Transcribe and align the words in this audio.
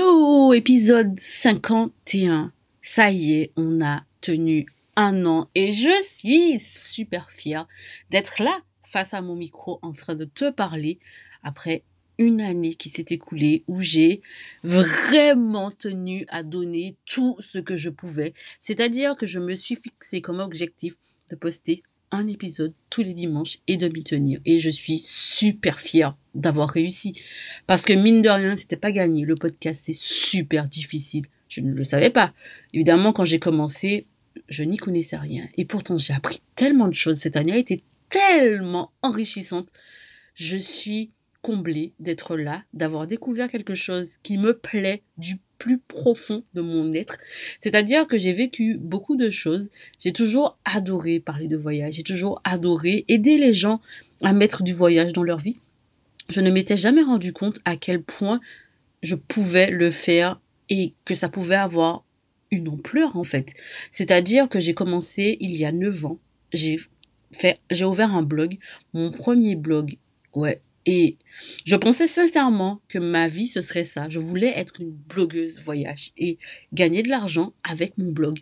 Hello, 0.00 0.52
épisode 0.52 1.18
51. 1.18 2.52
Ça 2.80 3.10
y 3.10 3.32
est, 3.32 3.52
on 3.56 3.84
a 3.84 4.04
tenu 4.20 4.66
un 4.94 5.26
an 5.26 5.50
et 5.56 5.72
je 5.72 5.90
suis 6.02 6.60
super 6.60 7.32
fière 7.32 7.66
d'être 8.08 8.40
là 8.40 8.60
face 8.84 9.12
à 9.12 9.22
mon 9.22 9.34
micro 9.34 9.80
en 9.82 9.90
train 9.90 10.14
de 10.14 10.24
te 10.24 10.50
parler 10.50 11.00
après 11.42 11.82
une 12.16 12.40
année 12.40 12.76
qui 12.76 12.90
s'est 12.90 13.06
écoulée 13.10 13.64
où 13.66 13.80
j'ai 13.80 14.22
vraiment 14.62 15.72
tenu 15.72 16.26
à 16.28 16.44
donner 16.44 16.96
tout 17.04 17.34
ce 17.40 17.58
que 17.58 17.74
je 17.74 17.90
pouvais. 17.90 18.34
C'est-à-dire 18.60 19.16
que 19.16 19.26
je 19.26 19.40
me 19.40 19.56
suis 19.56 19.74
fixé 19.74 20.22
comme 20.22 20.38
objectif 20.38 20.94
de 21.28 21.34
poster 21.34 21.82
un 22.10 22.26
épisode 22.28 22.72
tous 22.90 23.02
les 23.02 23.14
dimanches 23.14 23.58
et 23.66 23.76
de 23.76 23.88
m'y 23.88 24.02
tenir. 24.02 24.40
Et 24.44 24.58
je 24.58 24.70
suis 24.70 24.98
super 24.98 25.80
fière 25.80 26.16
d'avoir 26.34 26.70
réussi. 26.70 27.20
Parce 27.66 27.82
que 27.82 27.92
mine 27.92 28.22
de 28.22 28.28
rien, 28.28 28.56
c'était 28.56 28.76
pas 28.76 28.92
gagné. 28.92 29.24
Le 29.24 29.34
podcast, 29.34 29.82
c'est 29.84 29.94
super 29.94 30.68
difficile. 30.68 31.26
Je 31.48 31.60
ne 31.60 31.72
le 31.72 31.84
savais 31.84 32.10
pas. 32.10 32.32
Évidemment, 32.74 33.12
quand 33.12 33.24
j'ai 33.24 33.38
commencé, 33.38 34.06
je 34.48 34.62
n'y 34.62 34.76
connaissais 34.76 35.16
rien. 35.16 35.48
Et 35.56 35.64
pourtant, 35.64 35.98
j'ai 35.98 36.12
appris 36.12 36.40
tellement 36.54 36.88
de 36.88 36.94
choses. 36.94 37.18
Cette 37.18 37.36
année 37.36 37.52
a 37.52 37.58
été 37.58 37.82
tellement 38.08 38.92
enrichissante. 39.02 39.68
Je 40.34 40.56
suis 40.56 41.10
comblée 41.42 41.92
d'être 42.00 42.36
là, 42.36 42.64
d'avoir 42.74 43.06
découvert 43.06 43.48
quelque 43.48 43.74
chose 43.74 44.18
qui 44.22 44.38
me 44.38 44.56
plaît 44.56 45.02
du 45.16 45.38
plus 45.58 45.78
profond 45.78 46.44
de 46.54 46.60
mon 46.60 46.92
être. 46.92 47.18
C'est-à-dire 47.60 48.06
que 48.06 48.16
j'ai 48.16 48.32
vécu 48.32 48.78
beaucoup 48.78 49.16
de 49.16 49.30
choses. 49.30 49.70
J'ai 49.98 50.12
toujours 50.12 50.58
adoré 50.64 51.20
parler 51.20 51.48
de 51.48 51.56
voyage. 51.56 51.94
J'ai 51.94 52.02
toujours 52.02 52.40
adoré 52.44 53.04
aider 53.08 53.38
les 53.38 53.52
gens 53.52 53.80
à 54.22 54.32
mettre 54.32 54.62
du 54.62 54.72
voyage 54.72 55.12
dans 55.12 55.24
leur 55.24 55.38
vie. 55.38 55.58
Je 56.28 56.40
ne 56.40 56.50
m'étais 56.50 56.76
jamais 56.76 57.02
rendu 57.02 57.32
compte 57.32 57.58
à 57.64 57.76
quel 57.76 58.02
point 58.02 58.40
je 59.02 59.14
pouvais 59.14 59.70
le 59.70 59.90
faire 59.90 60.40
et 60.68 60.94
que 61.04 61.14
ça 61.14 61.28
pouvait 61.28 61.56
avoir 61.56 62.04
une 62.50 62.68
ampleur 62.68 63.16
en 63.16 63.24
fait. 63.24 63.54
C'est-à-dire 63.90 64.48
que 64.48 64.60
j'ai 64.60 64.74
commencé 64.74 65.36
il 65.40 65.56
y 65.56 65.64
a 65.64 65.72
9 65.72 66.04
ans. 66.04 66.18
J'ai 66.52 66.78
fait, 67.32 67.60
j'ai 67.70 67.84
ouvert 67.84 68.14
un 68.14 68.22
blog, 68.22 68.58
mon 68.94 69.10
premier 69.10 69.56
blog. 69.56 69.96
Ouais, 70.34 70.60
et 70.90 71.18
je 71.66 71.76
pensais 71.76 72.06
sincèrement 72.06 72.80
que 72.88 72.98
ma 72.98 73.28
vie, 73.28 73.46
ce 73.46 73.60
serait 73.60 73.84
ça. 73.84 74.08
Je 74.08 74.18
voulais 74.18 74.54
être 74.56 74.80
une 74.80 74.92
blogueuse 74.92 75.60
voyage 75.60 76.12
et 76.16 76.38
gagner 76.72 77.02
de 77.02 77.10
l'argent 77.10 77.52
avec 77.62 77.98
mon 77.98 78.10
blog. 78.10 78.38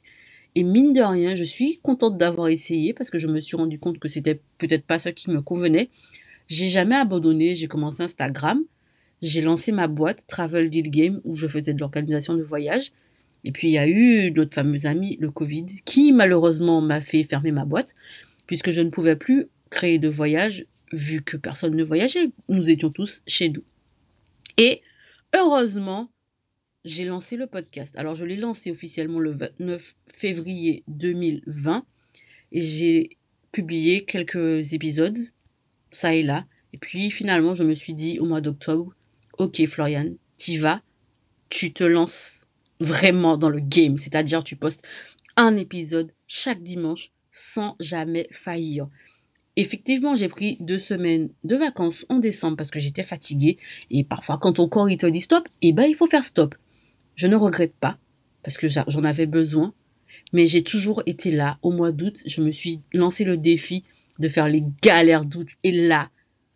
Et 0.54 0.62
mine 0.62 0.92
de 0.92 1.00
rien, 1.00 1.34
je 1.34 1.42
suis 1.42 1.80
contente 1.82 2.18
d'avoir 2.18 2.46
essayé 2.46 2.92
parce 2.92 3.10
que 3.10 3.18
je 3.18 3.26
me 3.26 3.40
suis 3.40 3.56
rendu 3.56 3.80
compte 3.80 3.98
que 3.98 4.06
c'était 4.06 4.40
peut-être 4.58 4.84
pas 4.84 5.00
ce 5.00 5.08
qui 5.08 5.28
me 5.28 5.42
convenait. 5.42 5.90
J'ai 6.46 6.68
jamais 6.68 6.94
abandonné. 6.94 7.56
J'ai 7.56 7.66
commencé 7.66 8.04
Instagram. 8.04 8.62
J'ai 9.22 9.40
lancé 9.40 9.72
ma 9.72 9.88
boîte 9.88 10.24
Travel 10.28 10.70
Deal 10.70 10.88
Game 10.88 11.20
où 11.24 11.34
je 11.34 11.48
faisais 11.48 11.74
de 11.74 11.80
l'organisation 11.80 12.36
de 12.36 12.44
voyage. 12.44 12.92
Et 13.42 13.50
puis 13.50 13.66
il 13.66 13.72
y 13.72 13.78
a 13.78 13.88
eu 13.88 14.30
notre 14.30 14.54
fameux 14.54 14.86
ami, 14.86 15.16
le 15.18 15.32
Covid, 15.32 15.66
qui 15.84 16.12
malheureusement 16.12 16.80
m'a 16.80 17.00
fait 17.00 17.24
fermer 17.24 17.50
ma 17.50 17.64
boîte 17.64 17.92
puisque 18.46 18.70
je 18.70 18.82
ne 18.82 18.90
pouvais 18.90 19.16
plus 19.16 19.48
créer 19.70 19.98
de 19.98 20.08
voyage 20.08 20.64
vu 20.92 21.22
que 21.22 21.36
personne 21.36 21.74
ne 21.74 21.84
voyageait. 21.84 22.30
Nous 22.48 22.70
étions 22.70 22.90
tous 22.90 23.22
chez 23.26 23.48
nous. 23.48 23.64
Et 24.58 24.82
heureusement, 25.34 26.10
j'ai 26.84 27.04
lancé 27.04 27.36
le 27.36 27.46
podcast. 27.46 27.96
Alors, 27.96 28.14
je 28.14 28.24
l'ai 28.24 28.36
lancé 28.36 28.70
officiellement 28.70 29.18
le 29.18 29.32
29 29.32 29.96
février 30.14 30.84
2020 30.88 31.84
et 32.52 32.60
j'ai 32.60 33.16
publié 33.52 34.04
quelques 34.04 34.72
épisodes, 34.72 35.18
ça 35.90 36.14
et 36.14 36.22
là. 36.22 36.46
Et 36.72 36.78
puis, 36.78 37.10
finalement, 37.10 37.54
je 37.54 37.64
me 37.64 37.74
suis 37.74 37.94
dit 37.94 38.18
au 38.18 38.24
mois 38.24 38.40
d'octobre, 38.40 38.94
ok, 39.38 39.66
Florian, 39.66 40.14
t'y 40.36 40.56
vas, 40.56 40.82
tu 41.48 41.72
te 41.72 41.84
lances 41.84 42.46
vraiment 42.80 43.36
dans 43.36 43.50
le 43.50 43.60
game. 43.60 43.96
C'est-à-dire, 43.96 44.44
tu 44.44 44.56
postes 44.56 44.82
un 45.36 45.56
épisode 45.56 46.12
chaque 46.26 46.62
dimanche 46.62 47.10
sans 47.32 47.76
jamais 47.80 48.28
faillir. 48.30 48.88
Effectivement, 49.56 50.14
j'ai 50.14 50.28
pris 50.28 50.58
deux 50.60 50.78
semaines 50.78 51.30
de 51.44 51.56
vacances 51.56 52.04
en 52.10 52.18
décembre 52.18 52.56
parce 52.56 52.70
que 52.70 52.80
j'étais 52.80 53.02
fatiguée. 53.02 53.58
Et 53.90 54.04
parfois, 54.04 54.38
quand 54.38 54.54
ton 54.54 54.68
corps 54.68 54.90
il 54.90 54.98
te 54.98 55.06
dit 55.06 55.22
stop, 55.22 55.48
eh 55.62 55.72
ben, 55.72 55.84
il 55.84 55.94
faut 55.94 56.06
faire 56.06 56.24
stop. 56.24 56.54
Je 57.14 57.26
ne 57.26 57.36
regrette 57.36 57.74
pas 57.74 57.98
parce 58.42 58.58
que 58.58 58.68
j'en 58.68 59.04
avais 59.04 59.26
besoin. 59.26 59.72
Mais 60.32 60.46
j'ai 60.46 60.62
toujours 60.62 61.02
été 61.06 61.30
là. 61.30 61.58
Au 61.62 61.72
mois 61.72 61.92
d'août, 61.92 62.22
je 62.26 62.42
me 62.42 62.50
suis 62.50 62.80
lancé 62.92 63.24
le 63.24 63.38
défi 63.38 63.84
de 64.18 64.28
faire 64.28 64.48
les 64.48 64.64
galères 64.82 65.24
d'août. 65.24 65.48
Et 65.62 65.72
là, 65.72 66.10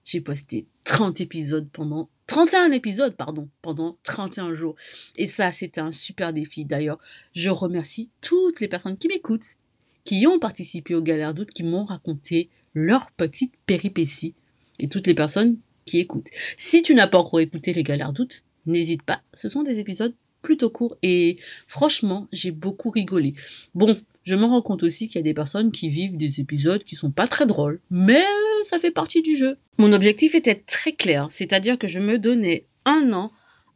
j'ai 0.04 0.20
posté 0.20 0.66
30 0.84 1.20
épisodes 1.20 1.68
pendant 1.72 2.10
31 2.26 2.70
épisodes, 2.72 3.16
pardon, 3.16 3.48
pendant 3.62 3.98
31 4.04 4.54
jours. 4.54 4.76
Et 5.16 5.26
ça, 5.26 5.50
c'était 5.52 5.80
un 5.80 5.92
super 5.92 6.32
défi. 6.32 6.64
D'ailleurs, 6.64 6.98
je 7.34 7.50
remercie 7.50 8.10
toutes 8.20 8.60
les 8.60 8.68
personnes 8.68 8.96
qui 8.96 9.08
m'écoutent, 9.08 9.56
qui 10.04 10.26
ont 10.26 10.38
participé 10.38 10.94
aux 10.94 11.02
galères 11.02 11.34
d'août, 11.34 11.50
qui 11.52 11.64
m'ont 11.64 11.84
raconté 11.84 12.48
leur 12.74 13.10
petite 13.12 13.54
péripétie 13.66 14.34
et 14.78 14.88
toutes 14.88 15.06
les 15.06 15.14
personnes 15.14 15.58
qui 15.84 15.98
écoutent. 15.98 16.30
Si 16.56 16.82
tu 16.82 16.94
n'as 16.94 17.06
pas 17.06 17.18
encore 17.18 17.40
écouté 17.40 17.72
les 17.72 17.82
d'août, 17.82 18.44
n'hésite 18.66 19.02
pas, 19.02 19.22
ce 19.32 19.48
sont 19.48 19.62
des 19.62 19.78
épisodes 19.78 20.14
plutôt 20.42 20.70
courts 20.70 20.96
et 21.02 21.38
franchement, 21.66 22.28
j'ai 22.32 22.50
beaucoup 22.50 22.90
rigolé. 22.90 23.34
Bon, 23.74 23.98
je 24.24 24.34
me 24.34 24.44
rends 24.44 24.62
compte 24.62 24.82
aussi 24.82 25.06
qu'il 25.08 25.16
y 25.16 25.20
a 25.20 25.22
des 25.22 25.34
personnes 25.34 25.72
qui 25.72 25.88
vivent 25.88 26.16
des 26.16 26.40
épisodes 26.40 26.84
qui 26.84 26.96
sont 26.96 27.10
pas 27.10 27.26
très 27.26 27.46
drôles, 27.46 27.80
mais 27.90 28.24
ça 28.64 28.78
fait 28.78 28.90
partie 28.90 29.22
du 29.22 29.36
jeu. 29.36 29.56
Mon 29.78 29.92
objectif 29.92 30.34
était 30.34 30.54
très 30.54 30.92
clair, 30.92 31.28
c'est-à-dire 31.30 31.78
que 31.78 31.86
je 31.86 32.00
me 32.00 32.18
donnais 32.18 32.66
un 32.84 33.12
an, 33.12 33.32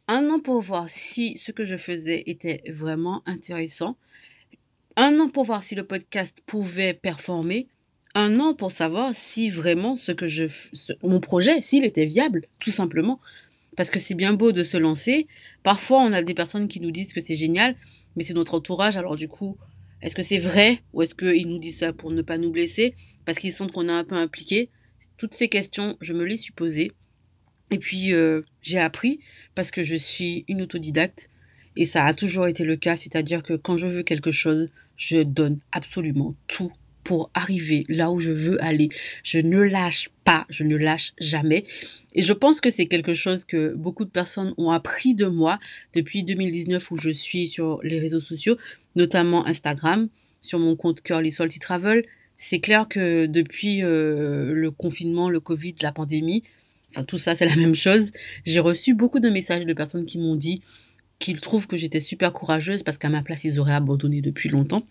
un 0.07 0.29
an 0.29 0.39
pour 0.39 0.61
voir 0.61 0.89
si 0.89 1.37
ce 1.37 1.51
que 1.51 1.63
je 1.63 1.75
faisais 1.75 2.23
était 2.27 2.61
vraiment 2.69 3.23
intéressant, 3.25 3.97
un 4.97 5.19
an 5.19 5.29
pour 5.29 5.43
voir 5.43 5.63
si 5.63 5.75
le 5.75 5.85
podcast 5.85 6.41
pouvait 6.45 6.93
performer, 6.93 7.67
un 8.15 8.39
an 8.39 8.53
pour 8.53 8.71
savoir 8.71 9.13
si 9.13 9.49
vraiment 9.49 9.97
ce 9.97 10.13
que 10.13 10.25
je, 10.25 10.45
mon 11.03 11.19
projet, 11.19 11.61
s'il 11.61 11.83
était 11.83 12.05
viable, 12.05 12.47
tout 12.59 12.71
simplement. 12.71 13.19
Parce 13.75 13.89
que 13.89 13.99
c'est 13.99 14.15
bien 14.15 14.33
beau 14.33 14.53
de 14.53 14.63
se 14.63 14.77
lancer. 14.77 15.27
Parfois, 15.61 15.99
on 15.99 16.13
a 16.13 16.21
des 16.21 16.33
personnes 16.33 16.69
qui 16.69 16.79
nous 16.79 16.91
disent 16.91 17.11
que 17.11 17.19
c'est 17.19 17.35
génial, 17.35 17.75
mais 18.15 18.23
c'est 18.23 18.33
notre 18.33 18.55
entourage. 18.55 18.95
Alors 18.95 19.17
du 19.17 19.27
coup, 19.27 19.57
est-ce 20.01 20.15
que 20.15 20.21
c'est 20.21 20.37
vrai 20.37 20.79
ou 20.93 21.01
est-ce 21.01 21.13
qu'ils 21.13 21.49
nous 21.49 21.59
disent 21.59 21.79
ça 21.79 21.91
pour 21.91 22.11
ne 22.11 22.21
pas 22.21 22.37
nous 22.37 22.51
blesser? 22.51 22.95
Parce 23.25 23.37
qu'ils 23.37 23.51
sentent 23.51 23.73
qu'on 23.73 23.89
est 23.89 23.91
un 23.91 24.05
peu 24.05 24.15
impliqué 24.15 24.69
Toutes 25.17 25.33
ces 25.33 25.49
questions, 25.49 25.97
je 25.99 26.13
me 26.13 26.23
les 26.23 26.37
suis 26.37 26.53
posées. 26.53 26.91
Et 27.69 27.79
puis, 27.79 28.13
euh, 28.13 28.43
j'ai 28.61 28.79
appris 28.79 29.19
parce 29.55 29.71
que 29.71 29.83
je 29.83 29.95
suis 29.95 30.45
une 30.47 30.61
autodidacte. 30.61 31.29
Et 31.75 31.85
ça 31.85 32.05
a 32.05 32.13
toujours 32.13 32.47
été 32.47 32.63
le 32.63 32.77
cas, 32.77 32.95
c'est-à-dire 32.95 33.43
que 33.43 33.53
quand 33.53 33.75
je 33.75 33.87
veux 33.87 34.03
quelque 34.03 34.31
chose, 34.31 34.69
je 34.95 35.21
donne 35.23 35.59
absolument 35.73 36.33
tout 36.47 36.71
pour 37.05 37.29
arriver 37.35 37.85
là 37.87 38.11
où 38.11 38.19
je 38.19 38.31
veux 38.31 38.61
aller. 38.61 38.89
Je 39.23 39.39
ne 39.39 39.59
lâche 39.59 40.09
pas, 40.25 40.45
je 40.49 40.63
ne 40.63 40.75
lâche 40.75 41.13
jamais. 41.19 41.63
Et 42.13 42.23
je 42.23 42.33
pense 42.33 42.59
que 42.59 42.71
c'est 42.71 42.87
quelque 42.87 43.13
chose 43.13 43.45
que 43.45 43.73
beaucoup 43.75 44.03
de 44.03 44.09
personnes 44.09 44.53
ont 44.57 44.71
appris 44.71 45.13
de 45.13 45.27
moi 45.27 45.59
depuis 45.93 46.23
2019 46.23 46.91
où 46.91 46.97
je 46.97 47.11
suis 47.11 47.47
sur 47.47 47.79
les 47.83 47.99
réseaux 47.99 48.19
sociaux, 48.19 48.57
notamment 48.95 49.45
Instagram, 49.45 50.09
sur 50.41 50.57
mon 50.59 50.75
compte 50.75 51.01
Curly 51.01 51.31
Salty 51.31 51.59
Travel. 51.59 52.03
C'est 52.37 52.59
clair 52.59 52.87
que 52.89 53.27
depuis 53.27 53.83
euh, 53.83 54.51
le 54.53 54.71
confinement, 54.71 55.29
le 55.29 55.39
Covid, 55.39 55.75
la 55.83 55.91
pandémie, 55.91 56.43
enfin 56.89 57.03
tout 57.03 57.19
ça 57.19 57.35
c'est 57.35 57.45
la 57.45 57.55
même 57.55 57.75
chose, 57.75 58.11
j'ai 58.45 58.59
reçu 58.59 58.95
beaucoup 58.95 59.19
de 59.19 59.29
messages 59.29 59.65
de 59.65 59.73
personnes 59.73 60.05
qui 60.05 60.17
m'ont 60.17 60.35
dit 60.35 60.61
qu'ils 61.19 61.39
trouvent 61.39 61.67
que 61.67 61.77
j'étais 61.77 61.99
super 61.99 62.33
courageuse 62.33 62.83
parce 62.83 62.97
qu'à 62.97 63.09
ma 63.09 63.21
place 63.21 63.43
ils 63.43 63.59
auraient 63.59 63.73
abandonné 63.73 64.21
depuis 64.21 64.49
longtemps. 64.49 64.85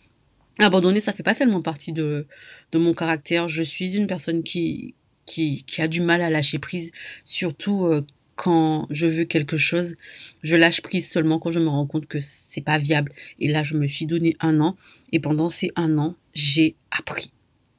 Abandonner, 0.58 1.00
ça 1.00 1.12
fait 1.12 1.22
pas 1.22 1.34
tellement 1.34 1.62
partie 1.62 1.92
de, 1.92 2.26
de 2.72 2.78
mon 2.78 2.94
caractère. 2.94 3.48
Je 3.48 3.62
suis 3.62 3.96
une 3.96 4.06
personne 4.06 4.42
qui, 4.42 4.94
qui, 5.26 5.64
qui 5.64 5.82
a 5.82 5.88
du 5.88 6.00
mal 6.00 6.22
à 6.22 6.30
lâcher 6.30 6.58
prise, 6.58 6.92
surtout 7.24 7.86
euh, 7.86 8.06
quand 8.36 8.86
je 8.90 9.06
veux 9.06 9.24
quelque 9.24 9.56
chose. 9.56 9.96
Je 10.42 10.54
lâche 10.54 10.80
prise 10.80 11.10
seulement 11.10 11.38
quand 11.38 11.50
je 11.50 11.58
me 11.60 11.68
rends 11.68 11.86
compte 11.86 12.06
que 12.06 12.20
c'est 12.20 12.60
pas 12.60 12.78
viable. 12.78 13.12
Et 13.40 13.48
là, 13.48 13.62
je 13.62 13.74
me 13.74 13.86
suis 13.86 14.06
donné 14.06 14.36
un 14.40 14.60
an. 14.60 14.76
Et 15.12 15.18
pendant 15.18 15.50
ces 15.50 15.70
un 15.76 15.98
an, 15.98 16.16
j'ai 16.34 16.76
appris. 16.90 17.32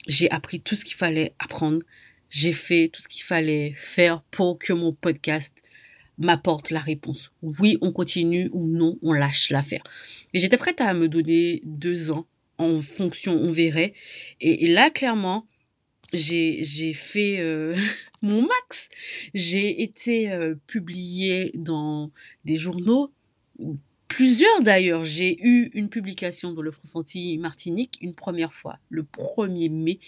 J'ai 0.07 0.29
appris 0.31 0.59
tout 0.59 0.75
ce 0.75 0.85
qu'il 0.85 0.95
fallait 0.95 1.33
apprendre. 1.39 1.79
J'ai 2.29 2.53
fait 2.53 2.89
tout 2.91 3.01
ce 3.01 3.07
qu'il 3.07 3.23
fallait 3.23 3.73
faire 3.75 4.21
pour 4.31 4.59
que 4.59 4.73
mon 4.73 4.91
podcast 4.91 5.53
m'apporte 6.17 6.71
la 6.71 6.79
réponse. 6.79 7.31
Oui, 7.41 7.77
on 7.81 7.91
continue 7.91 8.49
ou 8.51 8.67
non, 8.67 8.97
on 9.01 9.13
lâche 9.13 9.49
l'affaire. 9.49 9.83
Et 10.33 10.39
j'étais 10.39 10.57
prête 10.57 10.81
à 10.81 10.93
me 10.93 11.07
donner 11.07 11.61
deux 11.65 12.11
ans 12.11 12.25
en 12.57 12.79
fonction, 12.81 13.33
on 13.33 13.51
verrait. 13.51 13.93
Et, 14.41 14.67
là, 14.67 14.89
clairement, 14.89 15.47
j'ai 16.13 16.93
fait 16.93 17.39
euh, 17.39 17.75
mon 18.21 18.41
max. 18.41 18.89
J'ai 19.33 19.81
été 19.81 20.31
euh, 20.31 20.55
publiée 20.67 21.51
dans 21.55 22.11
des 22.45 22.57
journaux, 22.57 23.11
plusieurs 24.07 24.61
d'ailleurs. 24.61 25.03
J'ai 25.03 25.37
eu 25.45 25.69
une 25.73 25.89
publication 25.89 26.53
dans 26.53 26.61
le 26.61 26.71
France 26.71 26.95
Antilles 26.95 27.37
Martinique 27.37 27.97
une 28.01 28.13
première 28.13 28.53
fois, 28.53 28.79
le 28.89 29.03
1er 29.03 29.69
mai. 29.69 29.99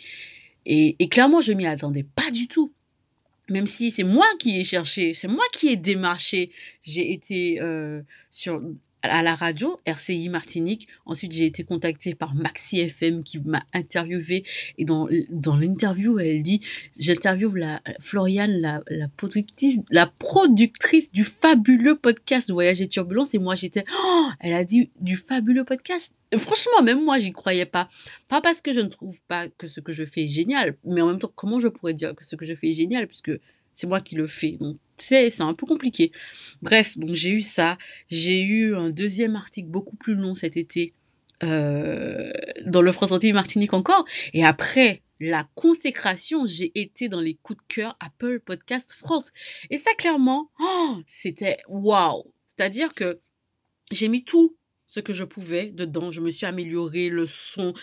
Et, 0.65 0.95
et 0.99 1.09
clairement, 1.09 1.41
je 1.41 1.53
m'y 1.53 1.65
attendais 1.65 2.03
pas 2.03 2.29
du 2.31 2.47
tout 2.47 2.73
même 3.49 3.67
si 3.67 3.91
c'est 3.91 4.03
moi 4.03 4.25
qui 4.39 4.59
ai 4.59 4.63
cherché, 4.63 5.13
c'est 5.13 5.27
moi 5.27 5.45
qui 5.53 5.69
ai 5.69 5.77
démarché. 5.77 6.51
J'ai 6.81 7.11
été 7.11 7.61
euh, 7.61 8.01
sur 8.29 8.61
à 9.09 9.21
la 9.23 9.35
radio, 9.35 9.79
RCI 9.85 10.29
Martinique. 10.29 10.87
Ensuite, 11.05 11.31
j'ai 11.31 11.45
été 11.45 11.63
contactée 11.63 12.15
par 12.15 12.35
Maxi 12.35 12.79
FM 12.79 13.23
qui 13.23 13.39
m'a 13.39 13.63
interviewé. 13.73 14.43
Et 14.77 14.85
dans, 14.85 15.07
dans 15.29 15.57
l'interview, 15.57 16.19
elle 16.19 16.43
dit, 16.43 16.61
j'interviewe 16.97 17.55
la, 17.55 17.81
Floriane, 17.99 18.59
la, 18.59 18.81
la, 18.89 19.07
productrice, 19.07 19.79
la 19.89 20.05
productrice 20.05 21.11
du 21.11 21.23
fabuleux 21.23 21.95
podcast 21.95 22.51
Voyage 22.51 22.81
et 22.81 22.87
Turbulence. 22.87 23.33
Et 23.33 23.39
moi, 23.39 23.55
j'étais, 23.55 23.85
oh, 23.97 24.27
elle 24.39 24.53
a 24.53 24.63
dit 24.63 24.89
du 24.99 25.15
fabuleux 25.15 25.63
podcast. 25.63 26.13
franchement, 26.37 26.81
même 26.83 27.03
moi, 27.03 27.19
j'y 27.19 27.31
croyais 27.31 27.65
pas. 27.65 27.89
Pas 28.27 28.41
parce 28.41 28.61
que 28.61 28.73
je 28.73 28.79
ne 28.79 28.89
trouve 28.89 29.19
pas 29.27 29.47
que 29.49 29.67
ce 29.67 29.79
que 29.79 29.93
je 29.93 30.05
fais 30.05 30.25
est 30.25 30.27
génial, 30.27 30.77
mais 30.83 31.01
en 31.01 31.07
même 31.07 31.19
temps, 31.19 31.31
comment 31.33 31.59
je 31.59 31.67
pourrais 31.67 31.93
dire 31.93 32.15
que 32.15 32.25
ce 32.25 32.35
que 32.35 32.45
je 32.45 32.55
fais 32.55 32.69
est 32.69 32.73
génial 32.73 33.07
puisque 33.07 33.31
c'est 33.77 33.85
moi 33.85 34.01
qui 34.01 34.15
le 34.15 34.25
fais. 34.25 34.57
Donc, 34.59 34.77
c'est, 34.97 35.29
c'est 35.29 35.43
un 35.43 35.53
peu 35.53 35.67
compliqué. 35.67 36.11
Bref, 36.63 36.97
donc 36.97 37.13
j'ai 37.13 37.29
eu 37.29 37.43
ça. 37.43 37.77
J'ai 38.09 38.41
eu 38.41 38.75
un 38.75 38.89
deuxième 38.89 39.35
article 39.35 39.69
beaucoup 39.69 39.95
plus 39.95 40.15
long 40.15 40.33
cet 40.33 40.57
été 40.57 40.93
euh, 41.43 42.31
dans 42.65 42.81
le 42.81 42.91
France 42.91 43.11
Antilles 43.11 43.33
Martinique 43.33 43.75
encore. 43.75 44.03
Et 44.33 44.43
après 44.43 45.03
la 45.19 45.47
consécration, 45.53 46.47
j'ai 46.47 46.71
été 46.73 47.07
dans 47.07 47.21
les 47.21 47.35
coups 47.35 47.59
de 47.59 47.67
cœur 47.67 47.95
Apple 47.99 48.39
Podcast 48.39 48.93
France. 48.93 49.31
Et 49.69 49.77
ça, 49.77 49.91
clairement, 49.95 50.49
oh, 50.59 50.97
c'était 51.05 51.57
waouh. 51.67 52.33
C'est-à-dire 52.47 52.95
que 52.95 53.19
j'ai 53.91 54.07
mis 54.07 54.23
tout 54.23 54.57
ce 54.87 55.01
que 55.01 55.13
je 55.13 55.23
pouvais 55.23 55.67
dedans. 55.67 56.09
Je 56.09 56.21
me 56.21 56.31
suis 56.31 56.47
améliorée, 56.47 57.09
le 57.09 57.27
son. 57.27 57.75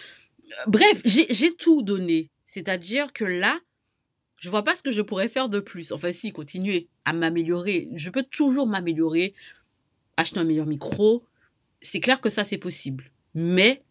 Bref, 0.66 1.02
j'ai 1.04 1.54
tout 1.54 1.82
donné. 1.82 2.30
C'est-à-dire 2.46 3.12
que 3.12 3.24
là, 3.24 3.60
je 4.36 4.50
vois 4.50 4.64
pas 4.64 4.74
ce 4.74 4.82
que 4.82 4.90
je 4.90 5.00
pourrais 5.00 5.28
faire 5.28 5.48
de 5.48 5.60
plus. 5.60 5.92
Enfin, 5.92 6.12
si, 6.12 6.32
continuer 6.32 6.88
à 7.04 7.12
m'améliorer. 7.12 7.88
Je 7.94 8.10
peux 8.10 8.22
toujours 8.22 8.66
m'améliorer, 8.66 9.34
acheter 10.16 10.40
un 10.40 10.44
meilleur 10.44 10.66
micro. 10.66 11.24
C'est 11.80 12.00
clair 12.00 12.20
que 12.20 12.30
ça, 12.30 12.44
c'est 12.44 12.58
possible. 12.58 13.04
Mais, 13.34 13.82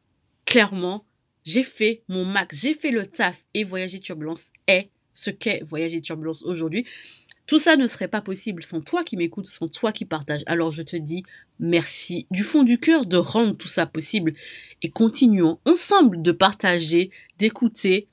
clairement, 0.46 1.06
j'ai 1.44 1.64
fait 1.64 2.04
mon 2.08 2.26
max, 2.26 2.58
j'ai 2.60 2.74
fait 2.74 2.92
le 2.92 3.06
taf 3.06 3.46
et 3.54 3.64
Voyager 3.64 4.00
Turbulence 4.00 4.52
est 4.68 4.90
ce 5.14 5.30
qu'est 5.30 5.62
Voyager 5.64 6.02
Turbulence 6.02 6.44
aujourd'hui. 6.44 6.86
Tout 7.46 7.60
ça 7.60 7.76
ne 7.76 7.88
serait 7.88 8.08
pas 8.08 8.22
possible 8.22 8.64
sans 8.64 8.80
toi 8.80 9.04
qui 9.04 9.18
m'écoutes, 9.18 9.48
sans 9.48 9.68
toi 9.68 9.92
qui 9.92 10.06
partage. 10.06 10.44
Alors 10.46 10.72
je 10.72 10.82
te 10.82 10.96
dis 10.96 11.24
merci 11.60 12.26
du 12.32 12.44
fond 12.44 12.64
du 12.64 12.80
cœur 12.80 13.06
de 13.06 13.18
rendre 13.18 13.56
tout 13.58 13.68
ça 13.68 13.86
possible 13.86 14.34
et 14.82 14.90
continuons 14.90 15.60
ensemble 15.66 16.22
de 16.22 16.32
partager, 16.32 17.12
d'écouter, 17.38 18.08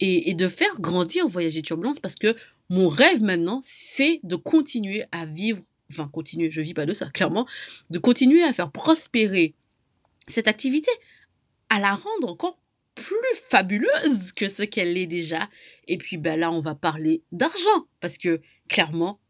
et, 0.00 0.34
de 0.34 0.48
faire 0.48 0.80
grandir 0.80 1.28
Voyager 1.28 1.62
Turbulence 1.62 2.00
parce 2.00 2.16
que 2.16 2.36
mon 2.68 2.88
rêve 2.88 3.22
maintenant, 3.22 3.60
c'est 3.62 4.20
de 4.22 4.36
continuer 4.36 5.04
à 5.10 5.24
vivre, 5.26 5.60
enfin 5.90 6.08
continuer, 6.12 6.50
je 6.50 6.60
vis 6.60 6.74
pas 6.74 6.86
de 6.86 6.92
ça, 6.92 7.06
clairement, 7.14 7.46
de 7.90 7.98
continuer 7.98 8.42
à 8.42 8.52
faire 8.52 8.70
prospérer 8.70 9.54
cette 10.28 10.48
activité, 10.48 10.90
à 11.68 11.80
la 11.80 11.94
rendre 11.94 12.28
encore 12.28 12.58
plus 12.94 13.16
fabuleuse 13.48 14.32
que 14.32 14.48
ce 14.48 14.62
qu'elle 14.62 14.96
est 14.96 15.06
déjà. 15.06 15.48
Et 15.86 15.98
puis 15.98 16.16
ben 16.16 16.38
là, 16.38 16.50
on 16.50 16.60
va 16.60 16.74
parler 16.74 17.22
d'argent 17.32 17.86
parce 18.00 18.18
que 18.18 18.40
clairement, 18.68 19.20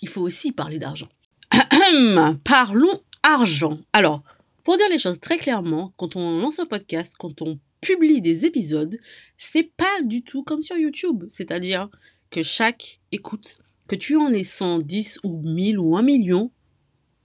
il 0.00 0.08
faut 0.08 0.22
aussi 0.22 0.52
parler 0.52 0.78
d'argent. 0.78 1.08
Parlons 2.44 3.02
argent. 3.22 3.78
Alors, 3.92 4.22
pour 4.64 4.76
dire 4.76 4.88
les 4.90 4.98
choses 4.98 5.20
très 5.20 5.38
clairement, 5.38 5.92
quand 5.96 6.16
on 6.16 6.38
lance 6.40 6.58
un 6.58 6.66
podcast, 6.66 7.14
quand 7.18 7.42
on 7.42 7.58
publie 7.80 8.20
des 8.20 8.44
épisodes, 8.44 8.98
c'est 9.36 9.70
pas 9.76 10.02
du 10.04 10.22
tout 10.22 10.42
comme 10.42 10.62
sur 10.62 10.76
YouTube. 10.76 11.24
C'est-à-dire 11.30 11.88
que 12.30 12.42
chaque 12.42 13.00
écoute, 13.12 13.58
que 13.86 13.96
tu 13.96 14.16
en 14.16 14.32
aies 14.32 14.44
110 14.44 15.20
ou 15.24 15.40
1000 15.42 15.78
ou 15.78 15.96
1 15.96 16.02
million, 16.02 16.50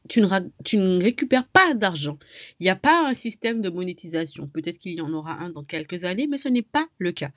tu 0.09 0.21
ne, 0.21 0.27
tu 0.63 0.77
ne 0.77 1.01
récupères 1.01 1.47
pas 1.47 1.73
d'argent. 1.73 2.17
Il 2.59 2.63
n'y 2.63 2.69
a 2.69 2.75
pas 2.75 3.07
un 3.07 3.13
système 3.13 3.61
de 3.61 3.69
monétisation. 3.69 4.47
Peut-être 4.47 4.77
qu'il 4.77 4.93
y 4.93 5.01
en 5.01 5.13
aura 5.13 5.41
un 5.41 5.49
dans 5.49 5.63
quelques 5.63 6.03
années, 6.03 6.27
mais 6.27 6.37
ce 6.37 6.49
n'est 6.49 6.61
pas 6.61 6.87
le 6.97 7.11
cas. 7.11 7.31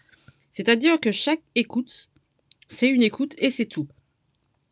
C'est-à-dire 0.53 0.99
que 1.01 1.11
chaque 1.11 1.43
écoute, 1.55 2.09
c'est 2.69 2.89
une 2.89 3.03
écoute 3.03 3.35
et 3.39 3.51
c'est 3.51 3.67
tout. 3.67 3.89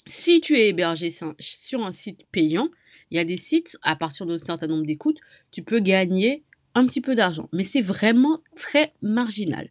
Si 0.06 0.40
tu 0.40 0.56
es 0.56 0.68
hébergé 0.68 1.10
sur 1.38 1.86
un 1.86 1.92
site 1.92 2.26
payant, 2.30 2.68
il 3.10 3.16
y 3.16 3.20
a 3.20 3.24
des 3.24 3.36
sites, 3.36 3.78
à 3.82 3.96
partir 3.96 4.26
d'un 4.26 4.38
certain 4.38 4.66
nombre 4.66 4.86
d'écoutes, 4.86 5.20
tu 5.50 5.62
peux 5.62 5.80
gagner 5.80 6.42
un 6.74 6.86
petit 6.86 7.00
peu 7.00 7.14
d'argent, 7.14 7.48
mais 7.52 7.64
c'est 7.64 7.80
vraiment 7.80 8.40
très 8.56 8.92
marginal. 9.02 9.68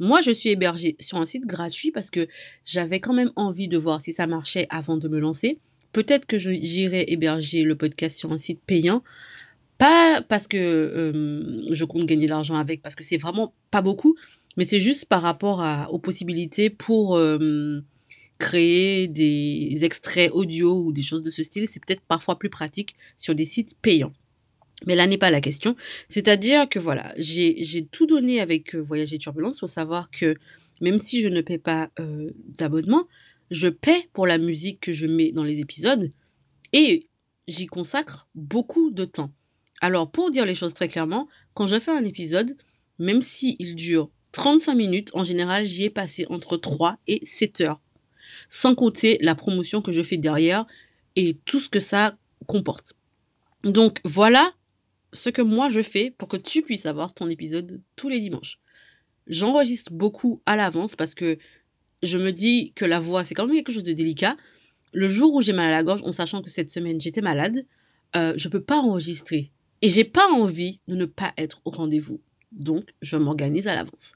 Moi, 0.00 0.22
je 0.22 0.30
suis 0.30 0.48
hébergée 0.48 0.96
sur 0.98 1.18
un 1.18 1.26
site 1.26 1.46
gratuit 1.46 1.90
parce 1.90 2.10
que 2.10 2.26
j'avais 2.64 3.00
quand 3.00 3.12
même 3.12 3.32
envie 3.36 3.68
de 3.68 3.76
voir 3.76 4.00
si 4.00 4.14
ça 4.14 4.26
marchait 4.26 4.66
avant 4.70 4.96
de 4.96 5.08
me 5.08 5.20
lancer. 5.20 5.58
Peut-être 5.92 6.24
que 6.24 6.38
j'irai 6.38 7.04
héberger 7.08 7.64
le 7.64 7.76
podcast 7.76 8.16
sur 8.16 8.32
un 8.32 8.38
site 8.38 8.60
payant. 8.66 9.02
Pas 9.76 10.22
parce 10.22 10.46
que 10.46 10.56
euh, 10.56 11.74
je 11.74 11.84
compte 11.84 12.06
gagner 12.06 12.24
de 12.24 12.30
l'argent 12.30 12.54
avec, 12.54 12.82
parce 12.82 12.94
que 12.94 13.04
c'est 13.04 13.16
vraiment 13.18 13.54
pas 13.70 13.82
beaucoup, 13.82 14.16
mais 14.56 14.64
c'est 14.64 14.80
juste 14.80 15.04
par 15.04 15.22
rapport 15.22 15.64
aux 15.90 15.98
possibilités 15.98 16.70
pour 16.70 17.16
euh, 17.16 17.80
créer 18.38 19.06
des 19.06 19.78
extraits 19.82 20.30
audio 20.32 20.82
ou 20.82 20.92
des 20.92 21.02
choses 21.02 21.22
de 21.22 21.30
ce 21.30 21.42
style. 21.42 21.68
C'est 21.68 21.84
peut-être 21.84 22.02
parfois 22.02 22.38
plus 22.38 22.50
pratique 22.50 22.96
sur 23.18 23.34
des 23.34 23.44
sites 23.44 23.76
payants. 23.80 24.12
Mais 24.86 24.94
là 24.94 25.06
n'est 25.06 25.18
pas 25.18 25.30
la 25.30 25.40
question. 25.40 25.76
C'est-à-dire 26.08 26.68
que 26.68 26.78
voilà, 26.78 27.12
j'ai 27.16 27.86
tout 27.90 28.06
donné 28.06 28.40
avec 28.40 28.74
euh, 28.74 28.80
Voyager 28.80 29.18
Turbulence. 29.18 29.60
Faut 29.60 29.66
savoir 29.66 30.10
que 30.10 30.36
même 30.80 30.98
si 30.98 31.20
je 31.20 31.28
ne 31.28 31.40
paie 31.40 31.58
pas 31.58 31.90
euh, 32.00 32.30
d'abonnement, 32.58 33.06
je 33.50 33.68
paie 33.68 34.08
pour 34.12 34.26
la 34.26 34.38
musique 34.38 34.80
que 34.80 34.92
je 34.92 35.06
mets 35.06 35.32
dans 35.32 35.44
les 35.44 35.60
épisodes 35.60 36.10
et 36.72 37.08
j'y 37.48 37.66
consacre 37.66 38.28
beaucoup 38.34 38.90
de 38.90 39.04
temps. 39.04 39.32
Alors 39.80 40.10
pour 40.10 40.30
dire 40.30 40.46
les 40.46 40.54
choses 40.54 40.74
très 40.74 40.88
clairement, 40.88 41.28
quand 41.54 41.66
je 41.66 41.80
fais 41.80 41.90
un 41.90 42.04
épisode, 42.04 42.56
même 42.98 43.22
s'il 43.22 43.74
dure 43.74 44.10
35 44.32 44.74
minutes, 44.74 45.10
en 45.14 45.24
général 45.24 45.66
j'y 45.66 45.84
ai 45.84 45.90
passé 45.90 46.26
entre 46.30 46.56
3 46.56 46.98
et 47.06 47.20
7 47.24 47.62
heures. 47.62 47.80
Sans 48.48 48.74
compter 48.74 49.18
la 49.20 49.34
promotion 49.34 49.82
que 49.82 49.92
je 49.92 50.02
fais 50.02 50.16
derrière 50.16 50.64
et 51.16 51.38
tout 51.44 51.60
ce 51.60 51.68
que 51.68 51.80
ça 51.80 52.16
comporte. 52.46 52.94
Donc 53.64 54.00
voilà 54.04 54.54
ce 55.12 55.30
que 55.30 55.42
moi 55.42 55.70
je 55.70 55.82
fais 55.82 56.10
pour 56.10 56.28
que 56.28 56.36
tu 56.36 56.62
puisses 56.62 56.86
avoir 56.86 57.14
ton 57.14 57.28
épisode 57.28 57.80
tous 57.96 58.08
les 58.08 58.20
dimanches. 58.20 58.58
J'enregistre 59.26 59.92
beaucoup 59.92 60.42
à 60.46 60.56
l'avance 60.56 60.96
parce 60.96 61.14
que 61.14 61.38
je 62.02 62.18
me 62.18 62.32
dis 62.32 62.72
que 62.74 62.84
la 62.84 63.00
voix, 63.00 63.24
c'est 63.24 63.34
quand 63.34 63.46
même 63.46 63.56
quelque 63.56 63.72
chose 63.72 63.84
de 63.84 63.92
délicat. 63.92 64.36
Le 64.92 65.08
jour 65.08 65.34
où 65.34 65.42
j'ai 65.42 65.52
mal 65.52 65.68
à 65.68 65.70
la 65.70 65.84
gorge, 65.84 66.02
en 66.04 66.12
sachant 66.12 66.42
que 66.42 66.50
cette 66.50 66.70
semaine 66.70 67.00
j'étais 67.00 67.20
malade, 67.20 67.66
euh, 68.16 68.34
je 68.36 68.48
peux 68.48 68.62
pas 68.62 68.78
enregistrer. 68.78 69.52
Et 69.82 69.88
j'ai 69.88 70.04
pas 70.04 70.28
envie 70.32 70.80
de 70.88 70.94
ne 70.96 71.04
pas 71.04 71.32
être 71.36 71.60
au 71.64 71.70
rendez-vous. 71.70 72.20
Donc, 72.52 72.90
je 73.00 73.16
m'organise 73.16 73.68
à 73.68 73.74
l'avance. 73.74 74.12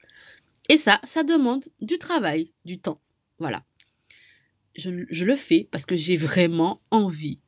Et 0.69 0.77
ça, 0.77 0.99
ça 1.03 1.23
demande 1.23 1.65
du 1.81 1.97
travail, 1.97 2.51
du 2.65 2.79
temps. 2.79 2.99
Voilà. 3.39 3.63
Je, 4.75 5.05
je 5.09 5.25
le 5.25 5.35
fais 5.35 5.67
parce 5.71 5.85
que 5.85 5.95
j'ai 5.95 6.17
vraiment 6.17 6.81
envie 6.91 7.39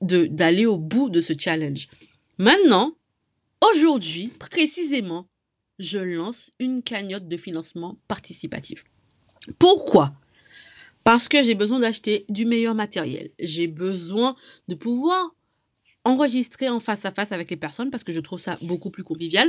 d'aller 0.00 0.66
au 0.66 0.78
bout 0.78 1.08
de 1.08 1.20
ce 1.20 1.32
challenge. 1.38 1.88
Maintenant, 2.38 2.96
aujourd'hui, 3.60 4.28
précisément, 4.28 5.28
je 5.78 5.98
lance 5.98 6.52
une 6.58 6.82
cagnotte 6.82 7.28
de 7.28 7.36
financement 7.36 7.96
participatif. 8.08 8.84
Pourquoi? 9.58 10.14
Parce 11.04 11.28
que 11.28 11.42
j'ai 11.42 11.54
besoin 11.54 11.80
d'acheter 11.80 12.24
du 12.28 12.44
meilleur 12.44 12.74
matériel. 12.74 13.30
J'ai 13.38 13.66
besoin 13.66 14.36
de 14.68 14.74
pouvoir 14.74 15.34
enregistrer 16.04 16.68
en 16.68 16.80
face 16.80 17.04
à 17.04 17.12
face 17.12 17.32
avec 17.32 17.50
les 17.50 17.56
personnes 17.56 17.90
parce 17.90 18.04
que 18.04 18.12
je 18.12 18.20
trouve 18.20 18.40
ça 18.40 18.58
beaucoup 18.62 18.90
plus 18.90 19.04
convivial. 19.04 19.48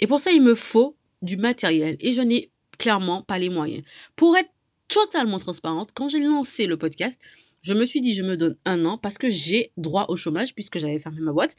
Et 0.00 0.06
pour 0.06 0.20
ça, 0.20 0.32
il 0.32 0.42
me 0.42 0.54
faut 0.54 0.96
du 1.22 1.36
matériel 1.36 1.96
et 2.00 2.12
je 2.12 2.20
n'ai 2.20 2.50
clairement 2.78 3.22
pas 3.22 3.38
les 3.38 3.48
moyens. 3.48 3.84
Pour 4.14 4.36
être 4.36 4.50
totalement 4.88 5.38
transparente, 5.38 5.90
quand 5.94 6.08
j'ai 6.08 6.20
lancé 6.20 6.66
le 6.66 6.76
podcast, 6.76 7.20
je 7.62 7.74
me 7.74 7.86
suis 7.86 8.00
dit 8.00 8.14
je 8.14 8.22
me 8.22 8.36
donne 8.36 8.56
un 8.64 8.84
an 8.84 8.98
parce 8.98 9.18
que 9.18 9.28
j'ai 9.28 9.72
droit 9.76 10.06
au 10.08 10.16
chômage 10.16 10.54
puisque 10.54 10.78
j'avais 10.78 10.98
fermé 10.98 11.20
ma 11.20 11.32
boîte 11.32 11.56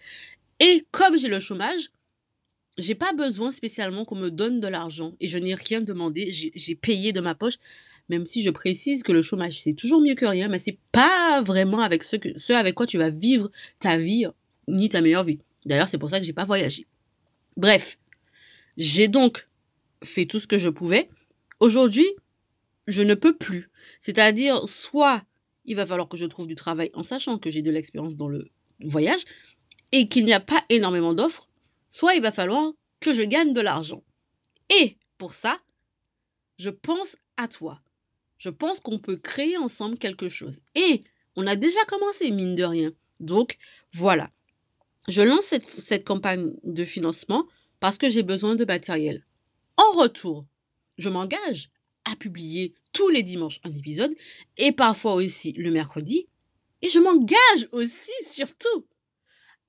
et 0.60 0.86
comme 0.92 1.18
j'ai 1.18 1.28
le 1.28 1.40
chômage, 1.40 1.92
j'ai 2.78 2.96
pas 2.96 3.14
besoin 3.14 3.52
spécialement 3.52 4.06
qu'on 4.06 4.16
me 4.16 4.30
donne 4.30 4.60
de 4.60 4.68
l'argent 4.68 5.16
et 5.20 5.28
je 5.28 5.38
n'ai 5.38 5.56
rien 5.56 5.82
demandé, 5.82 6.32
j'ai 6.32 6.76
payé 6.76 7.14
de 7.14 7.22
ma 7.22 7.36
poche. 7.36 7.58
même 8.10 8.26
si 8.26 8.42
je 8.42 8.50
précise 8.50 9.04
que 9.04 9.12
le 9.12 9.22
chômage 9.22 9.60
c'est 9.60 9.74
toujours 9.74 10.02
mieux 10.02 10.16
que 10.16 10.26
rien, 10.26 10.48
mais 10.48 10.60
c'est 10.60 10.78
pas 10.92 11.42
vraiment 11.42 11.82
avec 11.82 12.04
ce, 12.04 12.54
avec 12.54 12.76
quoi 12.76 12.88
tu 12.88 12.98
vas 12.98 13.10
vivre 13.10 13.52
ta 13.80 13.98
vie 13.98 14.26
ni 14.68 14.90
ta 14.90 15.02
meilleure 15.02 15.24
vie. 15.24 15.40
D'ailleurs, 15.66 15.90
c'est 15.90 15.98
pour 15.98 16.10
ça 16.10 16.20
que 16.20 16.26
j'ai 16.26 16.34
pas 16.34 16.46
voyagé. 16.46 16.88
Bref, 17.58 18.00
j'ai 18.78 19.08
donc 19.08 19.48
fait 20.04 20.26
tout 20.26 20.40
ce 20.40 20.48
que 20.48 20.58
je 20.58 20.70
pouvais. 20.70 21.10
Aujourd'hui, 21.60 22.08
je 22.88 23.02
ne 23.02 23.16
peux 23.16 23.36
plus. 23.36 23.70
C'est-à-dire, 24.00 24.68
soit 24.70 25.24
il 25.66 25.76
va 25.76 25.86
falloir 25.86 26.08
que 26.08 26.18
je 26.18 26.26
trouve 26.26 26.48
du 26.48 26.56
travail 26.56 26.90
en 26.94 27.04
sachant 27.04 27.38
que 27.38 27.52
j'ai 27.52 27.62
de 27.62 27.72
l'expérience 27.72 28.16
dans 28.16 28.30
le 28.30 28.48
voyage 28.80 29.26
et 29.92 30.08
qu'il 30.08 30.26
n'y 30.26 30.34
a 30.34 30.40
pas 30.40 30.64
énormément 30.70 31.14
d'offres, 31.14 31.48
soit 31.90 32.16
il 32.16 32.22
va 32.22 32.32
falloir 32.32 32.74
que 33.00 33.14
je 33.14 33.22
gagne 33.22 33.54
de 33.54 33.62
l'argent. 33.62 34.04
Et 34.70 34.98
pour 35.18 35.34
ça, 35.34 35.60
je 36.60 36.70
pense 36.70 37.18
à 37.38 37.48
toi. 37.48 37.82
Je 38.38 38.50
pense 38.50 38.80
qu'on 38.80 39.00
peut 39.00 39.18
créer 39.18 39.58
ensemble 39.58 39.98
quelque 39.98 40.30
chose. 40.30 40.60
Et 40.76 41.04
on 41.36 41.48
a 41.48 41.56
déjà 41.56 41.84
commencé, 41.86 42.32
mine 42.32 42.56
de 42.56 42.64
rien. 42.64 42.92
Donc, 43.20 43.58
voilà. 43.94 44.32
Je 45.08 45.22
lance 45.22 45.54
cette, 45.80 46.04
campagne 46.04 46.54
de 46.64 46.86
financement 46.86 47.48
parce 47.80 47.98
que 47.98 48.10
j'ai 48.10 48.24
besoin 48.24 48.56
de 48.56 48.66
matériel. 48.66 49.26
En 49.78 49.92
retour, 49.94 50.46
je 50.98 51.10
m'engage 51.10 51.70
à 52.06 52.16
publier 52.16 52.74
tous 52.92 53.10
les 53.10 53.24
dimanches 53.24 53.60
un 53.64 53.74
épisode 53.74 54.14
et 54.58 54.72
parfois 54.72 55.14
aussi 55.14 55.54
le 55.54 55.72
mercredi. 55.72 56.28
Et 56.82 56.90
je 56.90 57.00
m'engage 57.00 57.70
aussi, 57.72 58.12
surtout, 58.30 58.86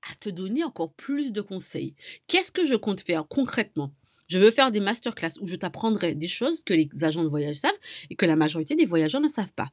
à 0.09 0.15
te 0.15 0.29
donner 0.29 0.63
encore 0.63 0.93
plus 0.93 1.31
de 1.31 1.41
conseils. 1.41 1.95
Qu'est-ce 2.27 2.51
que 2.51 2.65
je 2.65 2.75
compte 2.75 3.01
faire 3.01 3.27
concrètement? 3.27 3.91
Je 4.27 4.37
veux 4.37 4.51
faire 4.51 4.71
des 4.71 4.79
masterclass 4.79 5.33
où 5.41 5.47
je 5.47 5.55
t'apprendrai 5.55 6.13
des 6.13 6.27
choses 6.27 6.63
que 6.63 6.73
les 6.73 6.89
agents 7.01 7.23
de 7.23 7.29
voyage 7.29 7.55
savent 7.55 7.71
et 8.09 8.15
que 8.15 8.25
la 8.25 8.35
majorité 8.35 8.75
des 8.75 8.85
voyageurs 8.85 9.21
ne 9.21 9.29
savent 9.29 9.53
pas. 9.53 9.71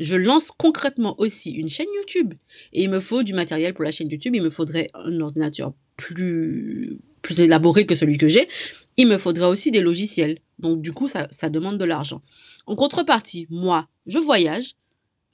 Je 0.00 0.16
lance 0.16 0.50
concrètement 0.50 1.14
aussi 1.20 1.50
une 1.52 1.68
chaîne 1.68 1.86
YouTube. 1.94 2.32
Et 2.72 2.82
il 2.82 2.90
me 2.90 3.00
faut 3.00 3.22
du 3.22 3.34
matériel 3.34 3.74
pour 3.74 3.84
la 3.84 3.92
chaîne 3.92 4.08
YouTube. 4.08 4.34
Il 4.34 4.42
me 4.42 4.48
faudrait 4.48 4.90
un 4.94 5.20
ordinateur 5.20 5.74
plus, 5.96 6.98
plus 7.20 7.40
élaboré 7.40 7.84
que 7.84 7.94
celui 7.94 8.16
que 8.16 8.26
j'ai. 8.26 8.48
Il 8.96 9.06
me 9.06 9.18
faudrait 9.18 9.46
aussi 9.46 9.70
des 9.70 9.82
logiciels. 9.82 10.38
Donc 10.58 10.80
du 10.80 10.92
coup, 10.92 11.06
ça, 11.06 11.28
ça 11.30 11.50
demande 11.50 11.76
de 11.76 11.84
l'argent. 11.84 12.22
En 12.66 12.76
contrepartie, 12.76 13.46
moi, 13.50 13.88
je 14.06 14.18
voyage, 14.18 14.76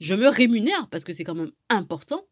je 0.01 0.13
me 0.13 0.27
rémunère 0.27 0.89
parce 0.91 1.05
que 1.05 1.13
c'est 1.13 1.23
quand 1.23 1.35
même 1.35 1.51
important 1.69 2.25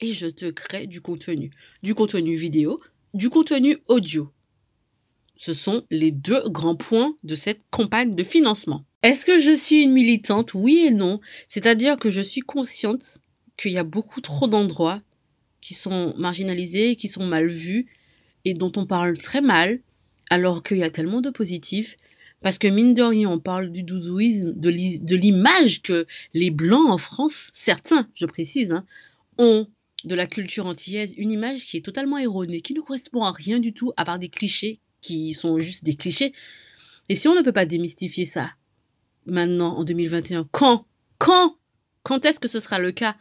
et 0.00 0.12
je 0.12 0.26
te 0.26 0.46
crée 0.46 0.86
du 0.86 1.00
contenu. 1.00 1.50
Du 1.82 1.94
contenu 1.94 2.36
vidéo, 2.36 2.80
du 3.14 3.30
contenu 3.30 3.78
audio. 3.86 4.30
Ce 5.34 5.54
sont 5.54 5.84
les 5.90 6.10
deux 6.10 6.48
grands 6.48 6.76
points 6.76 7.14
de 7.22 7.34
cette 7.34 7.60
campagne 7.70 8.14
de 8.14 8.24
financement. 8.24 8.84
Est-ce 9.02 9.24
que 9.24 9.40
je 9.40 9.54
suis 9.54 9.82
une 9.84 9.92
militante? 9.92 10.54
Oui 10.54 10.84
et 10.86 10.90
non. 10.90 11.20
C'est-à-dire 11.48 11.96
que 11.96 12.10
je 12.10 12.20
suis 12.20 12.40
consciente 12.40 13.18
qu'il 13.56 13.72
y 13.72 13.78
a 13.78 13.84
beaucoup 13.84 14.20
trop 14.20 14.48
d'endroits 14.48 15.00
qui 15.60 15.74
sont 15.74 16.14
marginalisés, 16.16 16.96
qui 16.96 17.08
sont 17.08 17.26
mal 17.26 17.48
vus 17.48 17.86
et 18.44 18.54
dont 18.54 18.72
on 18.76 18.86
parle 18.86 19.18
très 19.18 19.40
mal, 19.40 19.80
alors 20.30 20.62
qu'il 20.62 20.78
y 20.78 20.82
a 20.82 20.90
tellement 20.90 21.20
de 21.20 21.30
positifs. 21.30 21.96
Parce 22.40 22.58
que 22.58 22.68
mine 22.68 22.94
de 22.94 23.02
rien, 23.02 23.28
on 23.30 23.40
parle 23.40 23.70
du 23.70 23.82
doudouisme, 23.82 24.52
de 24.54 25.16
l'image 25.16 25.82
que 25.82 26.06
les 26.34 26.50
Blancs 26.50 26.88
en 26.88 26.98
France, 26.98 27.50
certains, 27.52 28.08
je 28.14 28.26
précise, 28.26 28.72
hein, 28.72 28.84
ont 29.38 29.66
de 30.04 30.14
la 30.14 30.26
culture 30.26 30.66
antillaise, 30.66 31.14
une 31.16 31.32
image 31.32 31.66
qui 31.66 31.76
est 31.76 31.84
totalement 31.84 32.18
erronée, 32.18 32.60
qui 32.60 32.74
ne 32.74 32.80
correspond 32.80 33.22
à 33.22 33.32
rien 33.32 33.58
du 33.58 33.72
tout, 33.72 33.92
à 33.96 34.04
part 34.04 34.18
des 34.18 34.28
clichés 34.28 34.80
qui 35.00 35.34
sont 35.34 35.60
juste 35.60 35.84
des 35.84 35.94
clichés. 35.94 36.32
Et 37.08 37.14
si 37.14 37.28
on 37.28 37.34
ne 37.34 37.42
peut 37.42 37.52
pas 37.52 37.66
démystifier 37.66 38.26
ça, 38.26 38.52
maintenant, 39.26 39.76
en 39.76 39.84
2021, 39.84 40.48
quand 40.50 40.86
Quand 41.18 41.56
Quand 42.02 42.24
est-ce 42.24 42.40
que 42.40 42.48
ce 42.48 42.60
sera 42.60 42.78
le 42.78 42.92
cas? 42.92 43.16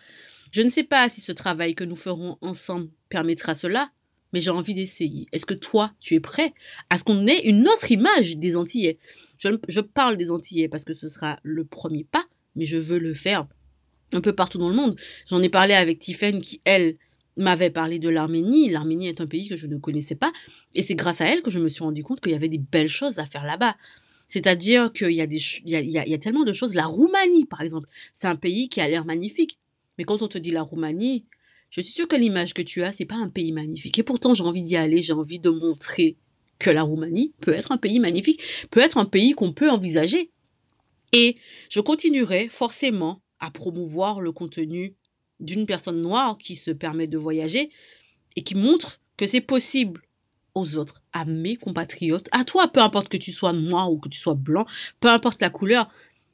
Je 0.52 0.62
ne 0.62 0.70
sais 0.70 0.84
pas 0.84 1.10
si 1.10 1.22
ce 1.22 1.32
travail 1.32 1.76
que 1.76 1.84
nous 1.84 1.96
ferons 1.96 2.38
ensemble 2.42 2.90
permettra 3.10 3.56
cela, 3.56 3.92
mais 4.34 4.40
j'ai 4.40 4.50
envie 4.50 4.74
d'essayer. 4.74 5.28
Est-ce 5.32 5.46
que 5.46 5.54
toi, 5.54 5.94
tu 6.00 6.16
es 6.16 6.20
prêt 6.20 6.54
à 6.90 6.98
ce 6.98 7.04
qu'on 7.04 7.28
ait 7.28 7.48
une 7.48 7.68
autre 7.68 7.92
image 7.92 8.38
des 8.38 8.56
Antillais? 8.56 9.00
Je, 9.40 9.50
je 9.68 9.80
parle 9.82 10.18
des 10.18 10.32
Antillais 10.32 10.70
parce 10.70 10.86
que 10.86 10.94
ce 10.94 11.10
sera 11.10 11.40
le 11.44 11.66
premier 11.66 12.04
pas, 12.04 12.26
mais 12.56 12.66
je 12.66 12.78
veux 12.78 13.00
le 13.00 13.14
faire 13.14 13.48
un 14.14 14.22
peu 14.22 14.34
partout 14.34 14.58
dans 14.58 14.70
le 14.70 14.76
monde. 14.76 14.96
J'en 15.30 15.42
ai 15.42 15.50
parlé 15.50 15.74
avec 15.74 16.00
Tiffen 16.00 16.42
qui, 16.42 16.62
elle, 16.64 16.98
m'avait 17.38 17.70
parlé 17.70 18.00
de 18.00 18.10
l'Arménie. 18.10 18.70
L'Arménie 18.70 19.08
est 19.08 19.22
un 19.22 19.28
pays 19.28 19.48
que 19.48 19.56
je 19.56 19.68
ne 19.68 19.78
connaissais 19.78 20.16
pas. 20.16 20.34
Et 20.76 20.82
c'est 20.82 20.96
grâce 20.96 21.22
à 21.22 21.26
elle 21.26 21.42
que 21.42 21.52
je 21.52 21.60
me 21.60 21.70
suis 21.70 21.84
rendu 21.84 22.04
compte 22.04 22.20
qu'il 22.20 22.32
y 22.32 22.36
avait 22.36 22.50
des 22.50 22.58
belles 22.58 22.90
choses 22.90 23.20
à 23.20 23.26
faire 23.26 23.46
là-bas. 23.46 23.78
C'est-à-dire 24.28 24.92
qu'il 24.92 25.12
y, 25.12 25.22
a 25.22 25.26
y, 25.26 25.76
a, 25.76 26.08
y 26.08 26.14
a 26.14 26.18
tellement 26.18 26.44
de 26.44 26.54
choses. 26.54 26.76
La 26.76 26.86
Roumanie, 26.86 27.46
par 27.46 27.62
exemple, 27.62 27.88
c'est 28.14 28.28
un 28.28 28.36
pays 28.36 28.68
qui 28.68 28.82
a 28.82 28.88
l'air 28.88 29.06
magnifique. 29.06 29.58
Mais 29.98 30.04
quand 30.04 30.22
on 30.22 30.28
te 30.28 30.38
dit 30.38 30.52
la 30.52 30.64
Roumanie, 30.64 31.26
je 31.70 31.82
suis 31.82 31.94
sûre 31.94 32.08
que 32.08 32.16
l'image 32.16 32.54
que 32.54 32.62
tu 32.62 32.84
as, 32.84 32.92
c'est 32.92 33.06
pas 33.06 33.16
un 33.16 33.30
pays 33.30 33.52
magnifique. 33.52 33.98
Et 34.00 34.04
pourtant, 34.04 34.34
j'ai 34.34 34.44
envie 34.44 34.64
d'y 34.64 34.76
aller, 34.76 35.02
j'ai 35.02 35.14
envie 35.14 35.40
de 35.40 35.50
montrer 35.50 36.18
que 36.60 36.70
la 36.70 36.84
Roumanie 36.84 37.34
peut 37.42 37.54
être 37.54 37.72
un 37.72 37.78
pays 37.78 38.00
magnifique, 38.00 38.42
peut 38.72 38.80
être 38.80 38.98
un 38.98 39.06
pays 39.06 39.32
qu'on 39.32 39.54
peut 39.54 39.70
envisager. 39.70 40.32
Et 41.14 41.38
je 41.70 41.80
continuerai 41.80 42.50
forcément 42.50 43.22
à 43.40 43.52
promouvoir 43.52 44.22
le 44.22 44.32
contenu 44.32 44.96
d'une 45.40 45.66
personne 45.66 46.02
noire 46.02 46.38
qui 46.38 46.56
se 46.56 46.72
permet 46.72 47.08
de 47.08 47.18
voyager 47.18 47.70
et 48.36 48.44
qui 48.44 48.56
montre 48.56 49.00
que 49.18 49.28
c'est 49.28 49.42
possible 49.42 50.02
aux 50.56 50.76
autres, 50.78 51.04
à 51.14 51.26
mes 51.26 51.56
compatriotes, 51.56 52.30
à 52.32 52.44
toi, 52.44 52.68
peu 52.68 52.80
importe 52.80 53.10
que 53.10 53.18
tu 53.18 53.32
sois 53.32 53.54
noir 53.54 53.92
ou 53.92 54.00
que 54.00 54.10
tu 54.10 54.20
sois 54.20 54.34
blanc, 54.34 54.66
peu 55.00 55.10
importe 55.10 55.40
la 55.40 55.50
couleur. 55.50 55.90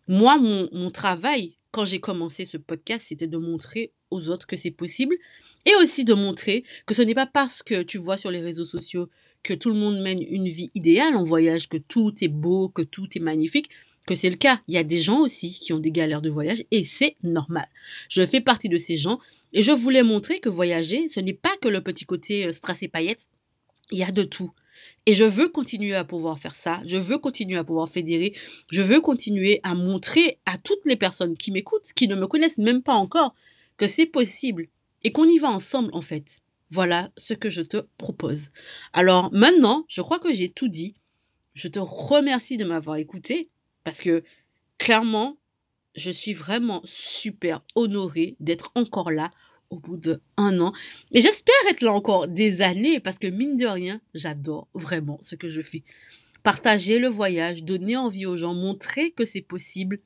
Moi, 0.07 0.37
mon, 0.37 0.91
travail, 0.91 1.57
quand 1.71 1.85
j'ai 1.85 1.99
commencé 1.99 2.45
ce 2.45 2.57
podcast, 2.57 3.07
c'était 3.09 3.27
de 3.27 3.37
montrer 3.37 3.91
aux 4.11 4.29
autres 4.29 4.47
que 4.47 4.55
c'est 4.55 4.71
possible 4.71 5.15
et 5.65 5.75
aussi 5.75 6.05
de 6.05 6.13
montrer 6.13 6.63
que 6.85 6.93
ce 6.93 7.01
n'est 7.01 7.15
pas 7.15 7.25
parce 7.25 7.63
que 7.63 7.83
tu 7.83 7.97
vois 7.97 8.17
sur 8.17 8.31
les 8.31 8.41
réseaux 8.41 8.65
sociaux 8.65 9.09
que 9.43 9.53
tout 9.53 9.69
le 9.69 9.75
monde 9.75 9.99
mène 9.99 10.21
une 10.21 10.47
vie 10.47 10.71
idéale 10.73 11.17
en 11.17 11.25
voyage, 11.25 11.67
que 11.67 11.77
tout 11.77 12.13
est 12.21 12.29
beau, 12.29 12.69
que 12.69 12.81
tout 12.81 13.07
est 13.15 13.21
magnifique 13.21 13.69
que 14.05 14.15
c'est 14.15 14.29
le 14.29 14.35
cas. 14.35 14.61
Il 14.67 14.73
y 14.73 14.77
a 14.77 14.83
des 14.83 15.01
gens 15.01 15.19
aussi 15.19 15.57
qui 15.59 15.73
ont 15.73 15.79
des 15.79 15.91
galères 15.91 16.21
de 16.21 16.29
voyage 16.29 16.63
et 16.71 16.83
c'est 16.83 17.15
normal. 17.23 17.67
Je 18.09 18.25
fais 18.25 18.41
partie 18.41 18.69
de 18.69 18.77
ces 18.77 18.97
gens 18.97 19.19
et 19.53 19.63
je 19.63 19.71
voulais 19.71 20.03
montrer 20.03 20.39
que 20.39 20.49
voyager, 20.49 21.07
ce 21.07 21.19
n'est 21.19 21.33
pas 21.33 21.55
que 21.61 21.67
le 21.67 21.81
petit 21.81 22.05
côté 22.05 22.47
euh, 22.47 22.53
strass 22.53 22.83
et 22.83 22.87
paillettes. 22.87 23.27
Il 23.91 23.99
y 23.99 24.03
a 24.03 24.11
de 24.11 24.23
tout. 24.23 24.51
Et 25.05 25.13
je 25.13 25.23
veux 25.23 25.49
continuer 25.49 25.95
à 25.95 26.03
pouvoir 26.03 26.39
faire 26.39 26.55
ça. 26.55 26.81
Je 26.85 26.97
veux 26.97 27.17
continuer 27.17 27.57
à 27.57 27.63
pouvoir 27.63 27.89
fédérer. 27.89 28.33
Je 28.71 28.81
veux 28.81 29.01
continuer 29.01 29.59
à 29.63 29.75
montrer 29.75 30.39
à 30.45 30.57
toutes 30.57 30.85
les 30.85 30.95
personnes 30.95 31.37
qui 31.37 31.51
m'écoutent, 31.51 31.93
qui 31.95 32.07
ne 32.07 32.15
me 32.15 32.27
connaissent 32.27 32.57
même 32.57 32.81
pas 32.81 32.93
encore, 32.93 33.35
que 33.77 33.87
c'est 33.87 34.05
possible 34.05 34.67
et 35.03 35.11
qu'on 35.11 35.25
y 35.25 35.37
va 35.37 35.49
ensemble 35.49 35.89
en 35.93 36.01
fait. 36.01 36.41
Voilà 36.71 37.11
ce 37.17 37.33
que 37.33 37.49
je 37.49 37.61
te 37.61 37.85
propose. 37.97 38.49
Alors 38.93 39.31
maintenant, 39.31 39.85
je 39.87 40.01
crois 40.01 40.19
que 40.19 40.33
j'ai 40.33 40.49
tout 40.49 40.69
dit. 40.69 40.95
Je 41.53 41.67
te 41.67 41.79
remercie 41.79 42.57
de 42.57 42.65
m'avoir 42.65 42.95
écouté. 42.95 43.49
Parce 43.83 44.01
que 44.01 44.23
clairement, 44.77 45.37
je 45.95 46.11
suis 46.11 46.33
vraiment 46.33 46.81
super 46.85 47.63
honorée 47.75 48.35
d'être 48.39 48.71
encore 48.75 49.11
là 49.11 49.29
au 49.69 49.79
bout 49.79 49.97
de 49.97 50.21
un 50.37 50.59
an. 50.59 50.73
Et 51.11 51.21
j'espère 51.21 51.55
être 51.69 51.81
là 51.81 51.93
encore 51.93 52.27
des 52.27 52.61
années 52.61 52.99
parce 52.99 53.19
que 53.19 53.27
mine 53.27 53.57
de 53.57 53.65
rien, 53.65 54.01
j'adore 54.13 54.67
vraiment 54.73 55.17
ce 55.21 55.35
que 55.35 55.49
je 55.49 55.61
fais. 55.61 55.83
Partager 56.43 56.99
le 56.99 57.07
voyage, 57.07 57.63
donner 57.63 57.95
envie 57.95 58.25
aux 58.25 58.37
gens, 58.37 58.53
montrer 58.53 59.11
que 59.11 59.25
c'est 59.25 59.41
possible. 59.41 59.99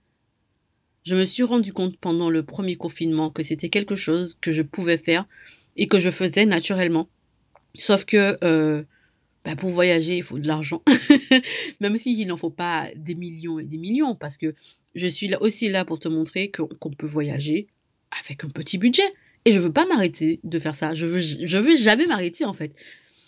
Je 1.04 1.16
me 1.16 1.26
suis 1.26 1.44
rendu 1.44 1.74
compte 1.74 1.98
pendant 1.98 2.30
le 2.30 2.44
premier 2.44 2.76
confinement 2.76 3.30
que 3.30 3.44
c'était 3.44 3.70
quelque 3.70 3.96
chose 3.96 4.38
que 4.40 4.52
je 4.52 4.62
pouvais 4.62 4.98
faire 4.98 5.26
et 5.76 5.88
que 5.88 6.00
je 6.00 6.10
faisais 6.10 6.46
naturellement. 6.46 7.10
Sauf 7.76 8.06
que 8.06 8.38
euh, 8.44 8.84
bah, 9.48 9.56
pour 9.56 9.70
voyager, 9.70 10.18
il 10.18 10.24
faut 10.24 10.40
de 10.40 10.46
l'argent. 10.46 10.84
Même 11.80 11.98
s'il 11.98 12.28
n'en 12.28 12.36
faut 12.36 12.50
pas 12.50 12.90
des 12.98 13.16
millions 13.16 13.60
et 13.60 13.64
des 13.64 13.78
millions, 13.78 14.14
parce 14.14 14.36
que 14.36 14.54
je 14.94 15.08
suis 15.08 15.30
là 15.30 15.42
aussi 15.42 15.70
là 15.70 15.86
pour 15.86 16.00
te 16.00 16.10
montrer 16.10 16.52
qu'on 16.52 16.90
peut 16.92 17.08
voyager 17.08 17.68
avec 18.20 18.44
un 18.44 18.50
petit 18.50 18.78
budget. 18.78 19.10
Et 19.46 19.54
je 19.54 19.60
veux 19.60 19.72
pas 19.72 19.86
m'arrêter 19.86 20.42
de 20.44 20.60
faire 20.60 20.76
ça. 20.76 20.96
Je 20.96 21.06
veux, 21.06 21.22
je 21.22 21.58
veux 21.58 21.78
jamais 21.78 22.08
m'arrêter, 22.08 22.44
en 22.44 22.52
fait. 22.52 22.76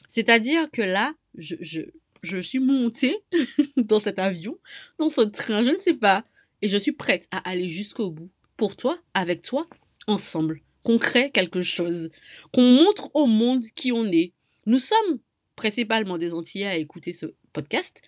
C'est-à-dire 0.09 0.69
que 0.73 0.81
là, 0.81 1.13
je, 1.37 1.55
je, 1.61 1.83
je 2.21 2.39
suis 2.39 2.59
montée 2.59 3.15
dans 3.77 3.99
cet 3.99 4.19
avion, 4.19 4.57
dans 4.97 5.09
ce 5.09 5.21
train, 5.21 5.63
je 5.63 5.69
ne 5.69 5.79
sais 5.79 5.93
pas. 5.93 6.25
Et 6.61 6.67
je 6.67 6.75
suis 6.75 6.91
prête 6.91 7.29
à 7.31 7.49
aller 7.49 7.69
jusqu'au 7.69 8.11
bout. 8.11 8.29
Pour 8.57 8.75
toi, 8.75 8.99
avec 9.13 9.41
toi, 9.41 9.69
ensemble. 10.05 10.59
Qu'on 10.83 10.97
crée 10.97 11.31
quelque 11.31 11.61
chose. 11.61 12.09
Qu'on 12.51 12.69
montre 12.69 13.09
au 13.13 13.25
monde 13.25 13.63
qui 13.73 13.93
on 13.93 14.11
est. 14.11 14.33
Nous 14.65 14.79
sommes 14.79 15.19
principalement 15.59 16.17
des 16.17 16.33
Antillais 16.33 16.67
à 16.67 16.77
écouter 16.77 17.11
ce 17.11 17.25
podcast, 17.51 18.01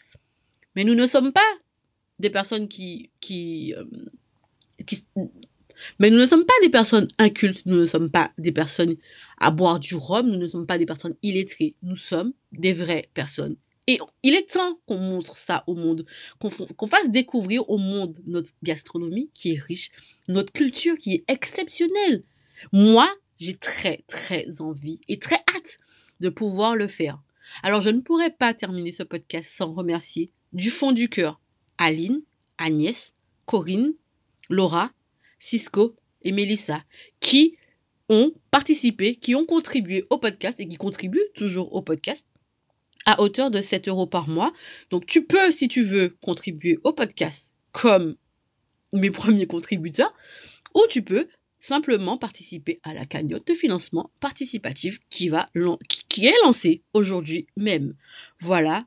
mais 0.74 0.86
nous 0.86 0.96
ne 0.96 1.06
sommes 1.06 1.34
pas 1.34 1.52
des 2.18 2.30
personnes 2.30 2.70
qui, 2.70 3.10
qui, 3.20 3.74
euh, 3.76 3.84
mais 6.00 6.10
nous 6.10 6.18
ne 6.18 6.26
sommes 6.26 6.46
pas 6.46 6.54
des 6.62 6.70
personnes 6.70 7.10
incultes, 7.18 7.66
nous 7.66 7.76
ne 7.76 7.88
sommes 7.88 8.10
pas 8.10 8.32
des 8.38 8.54
personnes 8.54 8.96
à 9.38 9.52
boire 9.52 9.82
du 9.82 9.96
rhum, 9.96 10.30
nous 10.30 10.38
ne 10.38 10.48
sommes 10.48 10.66
pas 10.66 10.78
des 10.78 10.86
personnes 10.86 11.18
illettrées, 11.24 11.76
nous 11.84 11.98
sommes 11.98 12.32
des 12.54 12.72
vraies 12.72 13.10
personnes 13.14 13.58
Et 13.86 14.00
il 14.24 14.34
est 14.34 14.50
temps 14.50 14.80
qu'on 14.86 15.00
montre 15.00 15.36
ça 15.36 15.66
au 15.68 15.76
monde, 15.76 16.06
qu'on 16.40 16.50
qu'on 16.50 16.88
fasse 16.88 17.10
découvrir 17.10 17.70
au 17.70 17.78
monde 17.78 18.18
notre 18.28 18.52
gastronomie 18.64 19.30
qui 19.34 19.56
est 19.56 19.60
riche, 19.60 19.92
notre 20.30 20.54
culture 20.54 20.98
qui 20.98 21.16
est 21.16 21.26
exceptionnelle. 21.28 22.24
Moi, 22.72 23.10
j'ai 23.38 23.58
très, 23.58 24.06
très 24.08 24.62
envie 24.62 25.02
et 25.10 25.20
très 25.20 25.44
hâte 25.54 25.80
de 26.22 26.30
pouvoir 26.30 26.78
le 26.78 26.88
faire. 26.88 27.20
Alors, 27.64 27.82
je 27.82 27.90
ne 27.90 28.02
pourrais 28.02 28.32
pas 28.32 28.54
terminer 28.54 28.92
ce 28.92 29.04
podcast 29.04 29.50
sans 29.52 29.74
remercier 29.74 30.32
du 30.54 30.70
fond 30.70 30.92
du 30.92 31.10
cœur 31.10 31.40
Aline, 31.78 32.22
Agnès, 32.58 33.14
Corinne, 33.46 33.94
Laura, 34.50 34.92
Cisco 35.40 35.96
et 36.22 36.32
Mélissa 36.32 36.84
qui 37.20 37.58
ont 38.10 38.34
participé, 38.52 39.16
qui 39.16 39.36
ont 39.36 39.46
contribué 39.46 40.06
au 40.10 40.18
podcast 40.18 40.60
et 40.60 40.68
qui 40.68 40.76
contribuent 40.76 41.20
toujours 41.34 41.74
au 41.74 41.82
podcast 41.82 42.28
à 43.06 43.22
hauteur 43.22 43.50
de 43.50 43.62
7 43.62 43.88
euros 43.88 44.06
par 44.06 44.28
mois. 44.28 44.54
Donc 44.90 45.06
tu 45.06 45.26
peux, 45.26 45.52
si 45.52 45.68
tu 45.68 45.84
veux, 45.84 46.18
contribuer 46.22 46.78
au 46.84 46.94
podcast 46.94 47.54
comme 47.72 48.16
mes 48.94 49.12
premiers 49.12 49.48
contributeurs, 49.48 50.14
ou 50.76 50.82
tu 50.90 51.02
peux 51.02 51.28
simplement 51.58 52.18
participer 52.18 52.80
à 52.84 52.94
la 52.94 53.06
cagnotte 53.06 53.48
de 53.48 53.54
financement 53.54 54.12
participatif 54.20 55.00
qui, 55.10 55.30
va, 55.30 55.50
qui 56.12 56.26
est 56.28 56.36
lancée 56.44 56.84
aujourd'hui 56.94 57.48
même. 57.56 57.96
Voilà, 58.40 58.86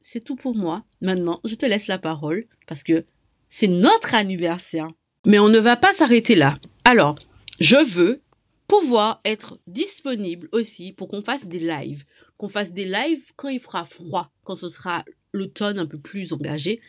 c'est 0.00 0.24
tout 0.24 0.36
pour 0.36 0.54
moi. 0.56 0.84
Maintenant, 1.00 1.40
je 1.44 1.54
te 1.54 1.64
laisse 1.66 1.86
la 1.86 1.98
parole 1.98 2.46
parce 2.66 2.82
que 2.82 3.04
c'est 3.50 3.68
notre 3.68 4.14
anniversaire. 4.14 4.88
Mais 5.24 5.38
on 5.38 5.48
ne 5.48 5.58
va 5.58 5.76
pas 5.76 5.92
s'arrêter 5.94 6.34
là. 6.34 6.58
Alors, 6.84 7.16
je 7.60 7.76
veux 7.76 8.20
pouvoir 8.68 9.20
être 9.24 9.58
disponible 9.66 10.48
aussi 10.52 10.92
pour 10.92 11.08
qu'on 11.08 11.22
fasse 11.22 11.46
des 11.46 11.60
lives. 11.60 12.04
Qu'on 12.36 12.48
fasse 12.48 12.72
des 12.72 12.84
lives 12.84 13.32
quand 13.36 13.48
il 13.48 13.60
fera 13.60 13.84
froid, 13.84 14.30
quand 14.44 14.56
ce 14.56 14.68
sera 14.68 15.04
l'automne 15.32 15.78
un 15.78 15.86
peu 15.86 15.98
plus 15.98 16.32
engagé, 16.32 16.80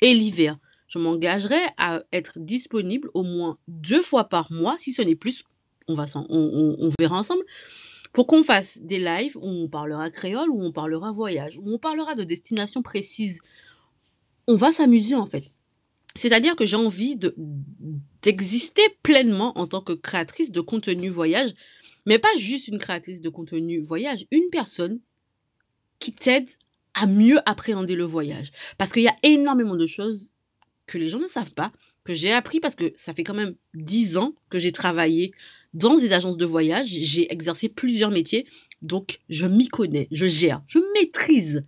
et 0.00 0.14
l'hiver. 0.14 0.58
Je 0.88 0.98
m'engagerai 0.98 1.58
à 1.78 2.02
être 2.12 2.38
disponible 2.38 3.10
au 3.14 3.22
moins 3.22 3.58
deux 3.68 4.02
fois 4.02 4.28
par 4.28 4.50
mois, 4.52 4.76
si 4.78 4.92
ce 4.92 5.02
n'est 5.02 5.16
plus. 5.16 5.44
On, 5.88 5.94
va 5.94 6.06
on- 6.16 6.76
on 6.78 6.90
verra 6.98 7.18
ensemble. 7.18 7.44
Pour 8.16 8.26
qu'on 8.26 8.42
fasse 8.42 8.78
des 8.78 8.98
lives 8.98 9.36
où 9.36 9.46
on 9.46 9.68
parlera 9.68 10.10
créole, 10.10 10.48
où 10.48 10.62
on 10.62 10.72
parlera 10.72 11.12
voyage, 11.12 11.58
où 11.58 11.70
on 11.70 11.76
parlera 11.76 12.14
de 12.14 12.24
destinations 12.24 12.80
précises. 12.80 13.42
On 14.46 14.54
va 14.54 14.72
s'amuser 14.72 15.14
en 15.14 15.26
fait. 15.26 15.44
C'est-à-dire 16.14 16.56
que 16.56 16.64
j'ai 16.64 16.76
envie 16.76 17.16
de 17.16 17.34
d'exister 18.22 18.80
pleinement 19.02 19.52
en 19.58 19.66
tant 19.66 19.82
que 19.82 19.92
créatrice 19.92 20.50
de 20.50 20.62
contenu 20.62 21.10
voyage, 21.10 21.52
mais 22.06 22.18
pas 22.18 22.34
juste 22.38 22.68
une 22.68 22.78
créatrice 22.78 23.20
de 23.20 23.28
contenu 23.28 23.82
voyage, 23.82 24.24
une 24.30 24.48
personne 24.50 24.98
qui 25.98 26.14
t'aide 26.14 26.48
à 26.94 27.04
mieux 27.04 27.40
appréhender 27.44 27.96
le 27.96 28.04
voyage. 28.04 28.50
Parce 28.78 28.94
qu'il 28.94 29.02
y 29.02 29.08
a 29.08 29.16
énormément 29.24 29.76
de 29.76 29.86
choses 29.86 30.30
que 30.86 30.96
les 30.96 31.10
gens 31.10 31.20
ne 31.20 31.28
savent 31.28 31.52
pas, 31.52 31.70
que 32.02 32.14
j'ai 32.14 32.32
appris 32.32 32.60
parce 32.60 32.76
que 32.76 32.94
ça 32.96 33.12
fait 33.12 33.24
quand 33.24 33.34
même 33.34 33.56
dix 33.74 34.16
ans 34.16 34.32
que 34.48 34.58
j'ai 34.58 34.72
travaillé 34.72 35.34
dans 35.76 35.96
des 35.96 36.14
agences 36.14 36.38
de 36.38 36.46
voyage, 36.46 36.88
j'ai 36.88 37.30
exercé 37.30 37.68
plusieurs 37.68 38.10
métiers, 38.10 38.46
donc 38.80 39.20
je 39.28 39.46
m'y 39.46 39.68
connais, 39.68 40.08
je 40.10 40.26
gère, 40.26 40.62
je 40.66 40.78
maîtrise. 40.94 41.64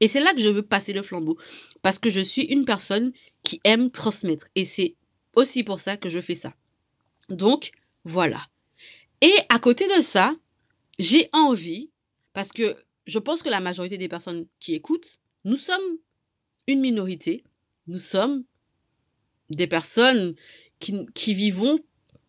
Et 0.00 0.08
c'est 0.08 0.20
là 0.20 0.32
que 0.32 0.40
je 0.40 0.48
veux 0.48 0.62
passer 0.62 0.94
le 0.94 1.02
flambeau, 1.02 1.36
parce 1.82 1.98
que 1.98 2.08
je 2.08 2.20
suis 2.20 2.44
une 2.44 2.64
personne 2.64 3.12
qui 3.42 3.60
aime 3.64 3.90
transmettre, 3.90 4.48
et 4.54 4.64
c'est 4.64 4.96
aussi 5.36 5.64
pour 5.64 5.80
ça 5.80 5.98
que 5.98 6.08
je 6.08 6.20
fais 6.20 6.34
ça. 6.34 6.54
Donc, 7.28 7.72
voilà. 8.04 8.40
Et 9.20 9.34
à 9.50 9.58
côté 9.58 9.86
de 9.86 10.00
ça, 10.00 10.34
j'ai 10.98 11.28
envie, 11.34 11.90
parce 12.32 12.52
que 12.52 12.74
je 13.06 13.18
pense 13.18 13.42
que 13.42 13.50
la 13.50 13.60
majorité 13.60 13.98
des 13.98 14.08
personnes 14.08 14.46
qui 14.60 14.72
écoutent, 14.72 15.18
nous 15.44 15.56
sommes 15.56 15.98
une 16.66 16.80
minorité, 16.80 17.44
nous 17.86 17.98
sommes 17.98 18.44
des 19.50 19.66
personnes 19.66 20.36
qui, 20.80 21.04
qui 21.14 21.34
vivons 21.34 21.78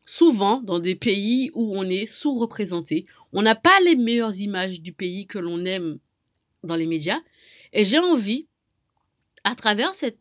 souvent 0.05 0.61
dans 0.61 0.79
des 0.79 0.95
pays 0.95 1.51
où 1.53 1.77
on 1.77 1.83
est 1.83 2.05
sous-représenté. 2.05 3.05
On 3.31 3.41
n'a 3.41 3.55
pas 3.55 3.79
les 3.85 3.95
meilleures 3.95 4.39
images 4.39 4.81
du 4.81 4.93
pays 4.93 5.27
que 5.27 5.39
l'on 5.39 5.65
aime 5.65 5.99
dans 6.63 6.75
les 6.75 6.87
médias. 6.87 7.19
Et 7.71 7.85
j'ai 7.85 7.99
envie, 7.99 8.47
à 9.43 9.55
travers 9.55 9.93
cette, 9.93 10.19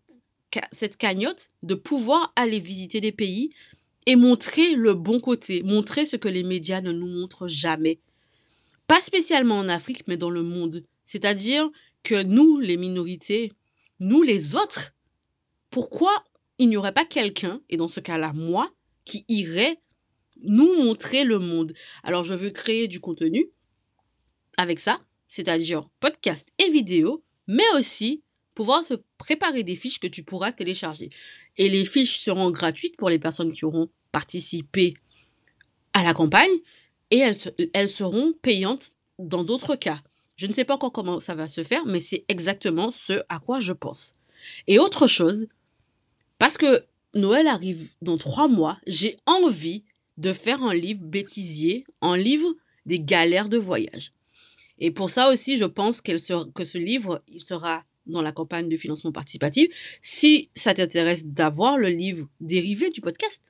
cette 0.72 0.96
cagnotte, 0.96 1.50
de 1.62 1.74
pouvoir 1.74 2.33
aller 2.37 2.59
visiter 2.59 3.00
des 3.00 3.12
pays 3.12 3.50
et 4.07 4.16
montrer 4.16 4.74
le 4.74 4.94
bon 4.94 5.20
côté, 5.20 5.62
montrer 5.62 6.07
ce 6.07 6.16
que 6.16 6.28
les 6.28 6.42
médias 6.42 6.80
ne 6.80 6.92
nous 6.92 7.07
montrent 7.07 7.48
jamais. 7.48 8.00
Pas 8.87 9.00
spécialement 9.00 9.59
en 9.59 9.68
Afrique, 9.68 10.04
mais 10.09 10.16
dans 10.16 10.30
le 10.30 10.42
monde. 10.42 10.85
C'est-à-dire 11.07 11.70
que 12.02 12.22
nous, 12.22 12.59
les 12.59 12.76
minorités, 12.76 13.52
nous, 14.00 14.22
les 14.22 14.57
autres, 14.57 14.92
pourquoi 15.70 16.24
il 16.59 16.68
n'y 16.68 16.76
aurait 16.76 16.92
pas 16.92 17.04
quelqu'un, 17.04 17.61
et 17.70 17.76
dans 17.76 17.88
ce 17.88 18.00
cas-là, 18.00 18.33
moi, 18.35 18.72
qui 19.04 19.24
irait 19.28 19.80
nous 20.42 20.82
montrer 20.82 21.24
le 21.24 21.38
monde 21.38 21.72
Alors, 22.02 22.24
je 22.24 22.34
veux 22.34 22.50
créer 22.50 22.88
du 22.88 23.00
contenu 23.00 23.48
avec 24.56 24.80
ça, 24.80 25.00
c'est-à-dire 25.28 25.88
podcast 26.00 26.48
et 26.58 26.70
vidéo, 26.70 27.24
mais 27.46 27.64
aussi 27.74 28.22
pouvoir 28.54 28.84
se 28.84 28.94
préparer 29.18 29.62
des 29.62 29.76
fiches 29.76 30.00
que 30.00 30.06
tu 30.06 30.22
pourras 30.22 30.52
télécharger. 30.52 31.10
Et 31.56 31.68
les 31.68 31.84
fiches 31.84 32.18
seront 32.18 32.50
gratuites 32.50 32.96
pour 32.96 33.10
les 33.10 33.18
personnes 33.18 33.52
qui 33.52 33.64
auront 33.64 33.88
participé 34.10 34.94
à 35.92 36.02
la 36.02 36.14
campagne 36.14 36.50
et 37.10 37.18
elles, 37.18 37.36
elles 37.72 37.88
seront 37.88 38.32
payantes 38.42 38.92
dans 39.18 39.44
d'autres 39.44 39.76
cas. 39.76 40.02
Je 40.36 40.46
ne 40.46 40.52
sais 40.52 40.64
pas 40.64 40.74
encore 40.74 40.92
comment 40.92 41.20
ça 41.20 41.34
va 41.34 41.48
se 41.48 41.62
faire, 41.62 41.84
mais 41.86 42.00
c'est 42.00 42.24
exactement 42.28 42.90
ce 42.90 43.22
à 43.28 43.38
quoi 43.38 43.60
je 43.60 43.72
pense. 43.72 44.14
Et 44.66 44.78
autre 44.78 45.06
chose, 45.06 45.46
parce 46.38 46.58
que 46.58 46.84
Noël 47.14 47.46
arrive 47.46 47.88
dans 48.01 48.16
trois 48.16 48.48
mois, 48.48 48.79
j'ai 48.87 49.18
envie 49.27 49.85
de 50.16 50.33
faire 50.33 50.62
un 50.62 50.75
livre 50.75 51.03
bêtisier, 51.03 51.85
un 52.01 52.16
livre 52.16 52.55
des 52.87 53.01
galères 53.01 53.48
de 53.48 53.59
voyage. 53.59 54.12
Et 54.79 54.90
pour 54.90 55.11
ça 55.11 55.31
aussi, 55.31 55.57
je 55.57 55.64
pense 55.64 56.01
que 56.01 56.18
ce 56.18 56.79
livre, 56.79 57.22
il 57.29 57.40
sera 57.40 57.85
dans 58.07 58.22
la 58.22 58.33
campagne 58.33 58.68
de 58.68 58.77
financement 58.77 59.12
participatif. 59.12 59.70
Si 60.03 60.51
ça 60.55 60.75
t'intéresse 60.75 61.27
d'avoir 61.27 61.79
le 61.79 61.88
livre 61.88 62.29
dérivé 62.40 62.90
du 62.90 63.01
podcast, 63.01 63.42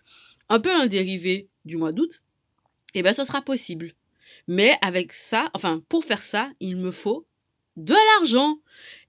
un 0.48 0.61
peu 0.61 0.70
un 0.70 0.87
dérivé 0.87 1.48
du 1.64 1.77
mois 1.77 1.92
d'août, 1.92 2.22
eh 2.94 3.03
bien, 3.03 3.12
ce 3.12 3.25
sera 3.25 3.42
possible. 3.42 3.94
Mais 4.48 4.77
avec 4.83 5.12
ça, 5.12 5.51
enfin, 5.55 5.83
pour 5.88 6.05
faire 6.05 6.22
ça, 6.22 6.51
il 6.61 6.77
me 6.77 6.90
faut 6.90 7.27
de 7.77 7.94
l'argent. 7.94 8.59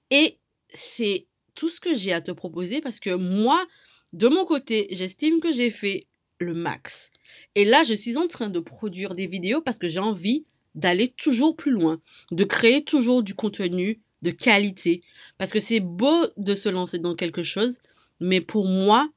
Et 0.10 0.38
c'est 0.70 1.28
tout 1.56 1.70
ce 1.70 1.80
que 1.80 1.96
j'ai 1.96 2.14
à 2.14 2.22
te 2.22 2.32
proposer 2.32 2.82
parce 2.82 3.00
que 3.00 3.14
moi, 3.14 3.66
de 4.14 4.28
mon 4.28 4.46
côté, 4.46 4.88
j'estime 4.92 5.40
que 5.40 5.52
j'ai 5.52 5.72
fait 5.72 6.08
le 6.40 6.54
max. 6.54 7.12
Et 7.56 7.66
là, 7.66 7.84
je 7.84 7.94
suis 7.94 8.18
en 8.18 8.28
train 8.28 8.50
de 8.50 8.60
produire 8.60 9.16
des 9.16 9.28
vidéos 9.28 9.62
parce 9.62 9.80
que 9.80 9.88
j'ai 9.88 10.00
envie 10.00 10.46
d'aller 10.76 11.10
toujours 11.10 11.56
plus 11.56 11.72
loin, 11.72 12.02
de 12.32 12.44
créer 12.44 12.84
toujours 12.84 13.24
du 13.24 13.36
contenu 13.36 14.02
de 14.22 14.32
qualité. 14.32 15.02
Parce 15.38 15.52
que 15.52 15.60
c'est 15.60 15.80
beau 15.80 16.28
de 16.38 16.56
se 16.56 16.70
lancer 16.70 17.00
dans 17.00 17.16
quelque 17.16 17.44
chose, 17.44 17.80
mais 18.20 18.42
pour 18.42 18.68
moi, 18.68 19.10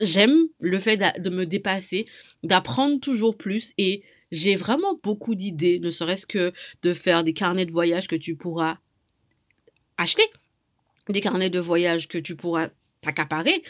j'aime 0.00 0.48
le 0.60 0.78
fait 0.78 0.96
de 0.96 1.30
me 1.30 1.46
dépasser, 1.46 2.06
d'apprendre 2.42 3.00
toujours 3.00 3.36
plus 3.36 3.72
et 3.78 4.02
j'ai 4.32 4.56
vraiment 4.56 4.98
beaucoup 5.02 5.34
d'idées, 5.34 5.78
ne 5.78 5.90
serait-ce 5.90 6.26
que 6.26 6.52
de 6.82 6.92
faire 6.92 7.22
des 7.22 7.32
carnets 7.32 7.66
de 7.66 7.72
voyage 7.72 8.08
que 8.08 8.16
tu 8.16 8.34
pourras 8.34 8.78
acheter, 9.96 10.24
des 11.08 11.20
carnets 11.20 11.50
de 11.50 11.60
voyage 11.60 12.08
que 12.08 12.18
tu 12.18 12.34
pourras 12.34 12.70
t'accaparer, 13.00 13.62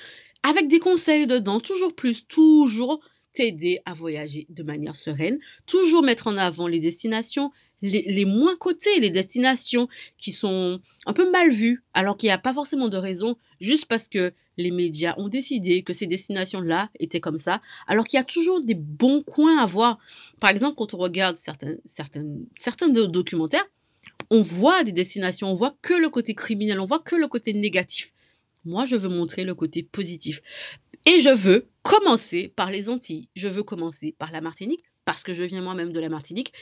avec 0.44 0.68
des 0.68 0.78
conseils 0.78 1.26
dedans, 1.26 1.58
toujours 1.58 1.94
plus, 1.94 2.28
toujours 2.28 3.00
t'aider 3.32 3.80
à 3.84 3.94
voyager 3.94 4.46
de 4.48 4.62
manière 4.62 4.94
sereine, 4.94 5.40
toujours 5.66 6.04
mettre 6.04 6.28
en 6.28 6.36
avant 6.36 6.68
les 6.68 6.78
destinations 6.78 7.50
les, 7.84 8.24
moins 8.24 8.56
cotées, 8.56 9.00
les 9.00 9.10
destinations 9.10 9.88
qui 10.18 10.32
sont 10.32 10.80
un 11.06 11.12
peu 11.12 11.30
mal 11.30 11.50
vues, 11.50 11.82
alors 11.92 12.16
qu'il 12.16 12.28
n'y 12.28 12.32
a 12.32 12.38
pas 12.38 12.54
forcément 12.54 12.88
de 12.88 12.96
raison, 12.96 13.36
juste 13.60 13.86
parce 13.86 14.08
que 14.08 14.32
les 14.56 14.70
médias 14.70 15.14
ont 15.18 15.28
décidé 15.28 15.82
que 15.82 15.92
ces 15.92 16.06
destinations-là 16.06 16.88
étaient 17.00 17.20
comme 17.20 17.38
ça, 17.38 17.60
alors 17.86 18.06
qu'il 18.06 18.16
y 18.16 18.20
a 18.20 18.24
toujours 18.24 18.60
des 18.60 18.74
bons 18.74 19.22
coins 19.22 19.58
à 19.58 19.66
voir. 19.66 19.98
Par 20.40 20.50
exemple, 20.50 20.76
quand 20.76 20.94
on 20.94 20.98
regarde 20.98 21.36
certains, 21.36 21.74
certains, 21.84 22.24
certains 22.56 22.88
do- 22.88 23.06
documentaires, 23.06 23.66
on 24.30 24.40
voit 24.40 24.84
des 24.84 24.92
destinations, 24.92 25.50
on 25.50 25.54
voit 25.54 25.76
que 25.82 25.94
le 25.94 26.08
côté 26.08 26.34
criminel, 26.34 26.80
on 26.80 26.86
voit 26.86 27.00
que 27.00 27.16
le 27.16 27.28
côté 27.28 27.52
négatif. 27.52 28.13
Moi, 28.64 28.84
je 28.84 28.96
veux 28.96 29.08
montrer 29.08 29.44
le 29.44 29.54
côté 29.54 29.82
positif. 29.82 30.40
Et 31.06 31.20
je 31.20 31.30
veux 31.30 31.68
commencer 31.82 32.48
par 32.48 32.70
les 32.70 32.88
Antilles. 32.88 33.28
Je 33.36 33.48
veux 33.48 33.62
commencer 33.62 34.14
par 34.18 34.32
la 34.32 34.40
Martinique, 34.40 34.84
parce 35.04 35.22
que 35.22 35.34
je 35.34 35.44
viens 35.44 35.60
moi-même 35.60 35.92
de 35.92 36.00
la 36.00 36.08
Martinique. 36.08 36.52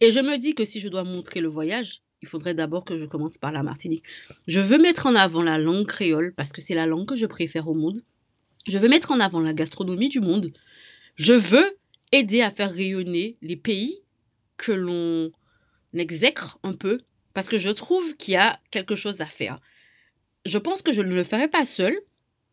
Et 0.00 0.12
je 0.12 0.20
me 0.20 0.38
dis 0.38 0.54
que 0.54 0.64
si 0.64 0.80
je 0.80 0.88
dois 0.88 1.04
montrer 1.04 1.40
le 1.40 1.48
voyage, 1.48 2.02
il 2.22 2.28
faudrait 2.28 2.54
d'abord 2.54 2.84
que 2.84 2.96
je 2.96 3.04
commence 3.04 3.38
par 3.38 3.52
la 3.52 3.62
Martinique. 3.62 4.04
Je 4.46 4.60
veux 4.60 4.78
mettre 4.78 5.06
en 5.06 5.14
avant 5.14 5.42
la 5.42 5.58
langue 5.58 5.86
créole, 5.86 6.32
parce 6.34 6.52
que 6.52 6.60
c'est 6.60 6.74
la 6.74 6.86
langue 6.86 7.06
que 7.06 7.16
je 7.16 7.26
préfère 7.26 7.68
au 7.68 7.74
monde. 7.74 8.02
Je 8.68 8.78
veux 8.78 8.88
mettre 8.88 9.10
en 9.10 9.20
avant 9.20 9.40
la 9.40 9.52
gastronomie 9.52 10.08
du 10.08 10.20
monde. 10.20 10.52
Je 11.16 11.32
veux 11.32 11.76
aider 12.12 12.42
à 12.42 12.50
faire 12.50 12.72
rayonner 12.72 13.36
les 13.42 13.56
pays 13.56 13.98
que 14.56 14.72
l'on 14.72 15.30
exècre 15.94 16.58
un 16.62 16.74
peu, 16.74 17.00
parce 17.34 17.48
que 17.48 17.58
je 17.58 17.70
trouve 17.70 18.16
qu'il 18.16 18.34
y 18.34 18.36
a 18.36 18.60
quelque 18.70 18.96
chose 18.96 19.20
à 19.20 19.26
faire. 19.26 19.60
Je 20.48 20.56
pense 20.56 20.80
que 20.80 20.94
je 20.94 21.02
ne 21.02 21.14
le 21.14 21.24
ferai 21.24 21.46
pas 21.46 21.66
seul, 21.66 21.94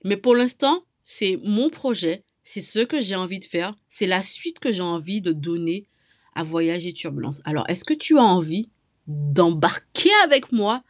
mais 0.03 0.17
pour 0.17 0.35
l'instant, 0.35 0.83
c'est 1.01 1.39
mon 1.45 1.69
projet, 1.69 2.25
c'est 2.43 2.59
ce 2.59 2.79
que 2.79 2.99
j'ai 2.99 3.15
envie 3.15 3.39
de 3.39 3.45
faire, 3.45 3.73
c'est 3.87 4.05
la 4.05 4.21
suite 4.21 4.59
que 4.59 4.73
j'ai 4.73 4.81
envie 4.81 5.21
de 5.21 5.31
donner 5.31 5.87
à 6.35 6.43
Voyage 6.43 6.85
et 6.85 6.91
Turbulence. 6.91 7.41
Alors, 7.45 7.63
est-ce 7.69 7.85
que 7.85 7.93
tu 7.93 8.17
as 8.17 8.23
envie 8.23 8.69
d'embarquer 9.07 10.09
avec 10.25 10.51
moi 10.51 10.83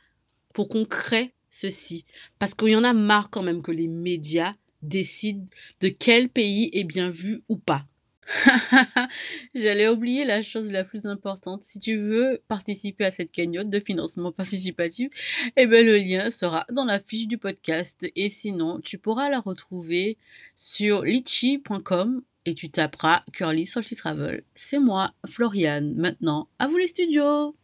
pour 0.55 0.67
qu'on 0.67 0.83
crée 0.83 1.35
ceci? 1.51 2.05
Parce 2.39 2.55
qu'il 2.55 2.69
y 2.69 2.75
en 2.75 2.83
a 2.83 2.93
marre 2.93 3.29
quand 3.29 3.43
même 3.43 3.61
que 3.61 3.71
les 3.71 3.87
médias 3.87 4.55
décident 4.81 5.45
de 5.81 5.89
quel 5.89 6.27
pays 6.27 6.71
est 6.73 6.85
bien 6.85 7.11
vu 7.11 7.43
ou 7.49 7.55
pas. 7.55 7.85
J'allais 9.55 9.87
oublier 9.87 10.25
la 10.25 10.41
chose 10.41 10.71
la 10.71 10.83
plus 10.83 11.05
importante. 11.05 11.63
Si 11.63 11.79
tu 11.79 11.97
veux 11.97 12.41
participer 12.47 13.05
à 13.05 13.11
cette 13.11 13.31
cagnotte 13.31 13.69
de 13.69 13.79
financement 13.79 14.31
participatif, 14.31 15.09
eh 15.55 15.67
ben, 15.67 15.85
le 15.85 15.97
lien 15.97 16.29
sera 16.29 16.65
dans 16.71 16.85
la 16.85 16.99
fiche 16.99 17.27
du 17.27 17.37
podcast. 17.37 18.05
Et 18.15 18.29
sinon, 18.29 18.79
tu 18.83 18.97
pourras 18.97 19.29
la 19.29 19.39
retrouver 19.39 20.17
sur 20.55 21.03
litchi.com 21.03 22.21
et 22.45 22.53
tu 22.53 22.69
taperas 22.69 23.23
Curly 23.33 23.65
Salty 23.65 23.95
Travel. 23.95 24.43
C'est 24.55 24.79
moi, 24.79 25.13
Floriane. 25.27 25.93
Maintenant, 25.95 26.49
à 26.59 26.67
vous 26.67 26.77
les 26.77 26.87
studios! 26.87 27.55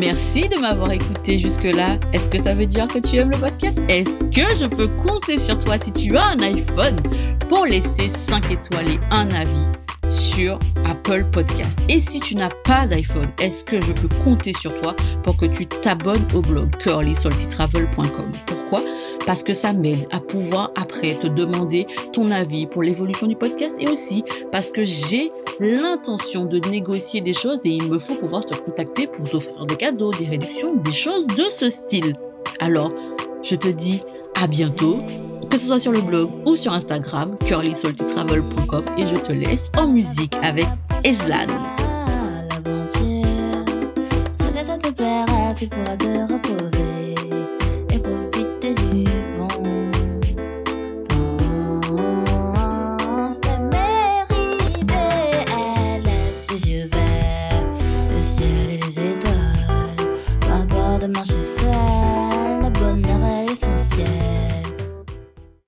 Merci 0.00 0.48
de 0.48 0.56
m'avoir 0.56 0.90
écouté 0.90 1.38
jusque-là. 1.38 2.00
Est-ce 2.12 2.28
que 2.28 2.42
ça 2.42 2.54
veut 2.54 2.66
dire 2.66 2.88
que 2.88 2.98
tu 2.98 3.16
aimes 3.16 3.30
le 3.30 3.38
podcast? 3.38 3.78
Est-ce 3.88 4.20
que 4.24 4.54
je 4.58 4.66
peux 4.66 4.88
compter 4.88 5.38
sur 5.38 5.56
toi 5.58 5.78
si 5.78 5.92
tu 5.92 6.16
as 6.16 6.24
un 6.24 6.40
iPhone? 6.40 6.96
Pour 7.48 7.66
laisser 7.66 8.08
5 8.08 8.50
étoiles 8.50 8.90
et 8.90 8.98
un 9.12 9.30
avis 9.30 9.85
sur 10.08 10.58
Apple 10.84 11.26
Podcast. 11.30 11.78
Et 11.88 12.00
si 12.00 12.20
tu 12.20 12.36
n'as 12.36 12.50
pas 12.64 12.86
d'iPhone, 12.86 13.28
est-ce 13.40 13.64
que 13.64 13.80
je 13.80 13.92
peux 13.92 14.08
compter 14.24 14.52
sur 14.52 14.74
toi 14.80 14.94
pour 15.22 15.36
que 15.36 15.46
tu 15.46 15.66
t'abonnes 15.66 16.26
au 16.34 16.40
blog 16.40 16.76
curlysaltytravel.com 16.78 18.30
Pourquoi? 18.46 18.82
Parce 19.26 19.42
que 19.42 19.54
ça 19.54 19.72
m'aide 19.72 20.06
à 20.12 20.20
pouvoir 20.20 20.70
après 20.76 21.14
te 21.14 21.26
demander 21.26 21.86
ton 22.12 22.30
avis 22.30 22.66
pour 22.66 22.82
l'évolution 22.82 23.26
du 23.26 23.36
podcast 23.36 23.76
et 23.80 23.88
aussi 23.88 24.22
parce 24.52 24.70
que 24.70 24.84
j'ai 24.84 25.32
l'intention 25.58 26.44
de 26.44 26.58
négocier 26.68 27.20
des 27.20 27.32
choses 27.32 27.60
et 27.64 27.70
il 27.70 27.88
me 27.88 27.98
faut 27.98 28.14
pouvoir 28.14 28.44
te 28.44 28.54
contacter 28.54 29.06
pour 29.06 29.28
t'offrir 29.28 29.66
des 29.66 29.76
cadeaux, 29.76 30.12
des 30.12 30.26
réductions, 30.26 30.76
des 30.76 30.92
choses 30.92 31.26
de 31.26 31.44
ce 31.50 31.70
style. 31.70 32.12
Alors, 32.60 32.92
je 33.42 33.56
te 33.56 33.68
dis 33.68 34.00
à 34.34 34.46
bientôt 34.46 35.00
que 35.50 35.58
ce 35.58 35.66
soit 35.66 35.78
sur 35.78 35.92
le 35.92 36.00
blog 36.00 36.30
ou 36.44 36.56
sur 36.56 36.72
Instagram, 36.72 37.36
curlysaltytravel.com 37.44 38.84
et 38.98 39.06
je 39.06 39.16
te 39.16 39.32
laisse 39.32 39.64
en 39.76 39.88
musique 39.88 40.34
avec 40.42 40.66
Eslan. 41.04 41.46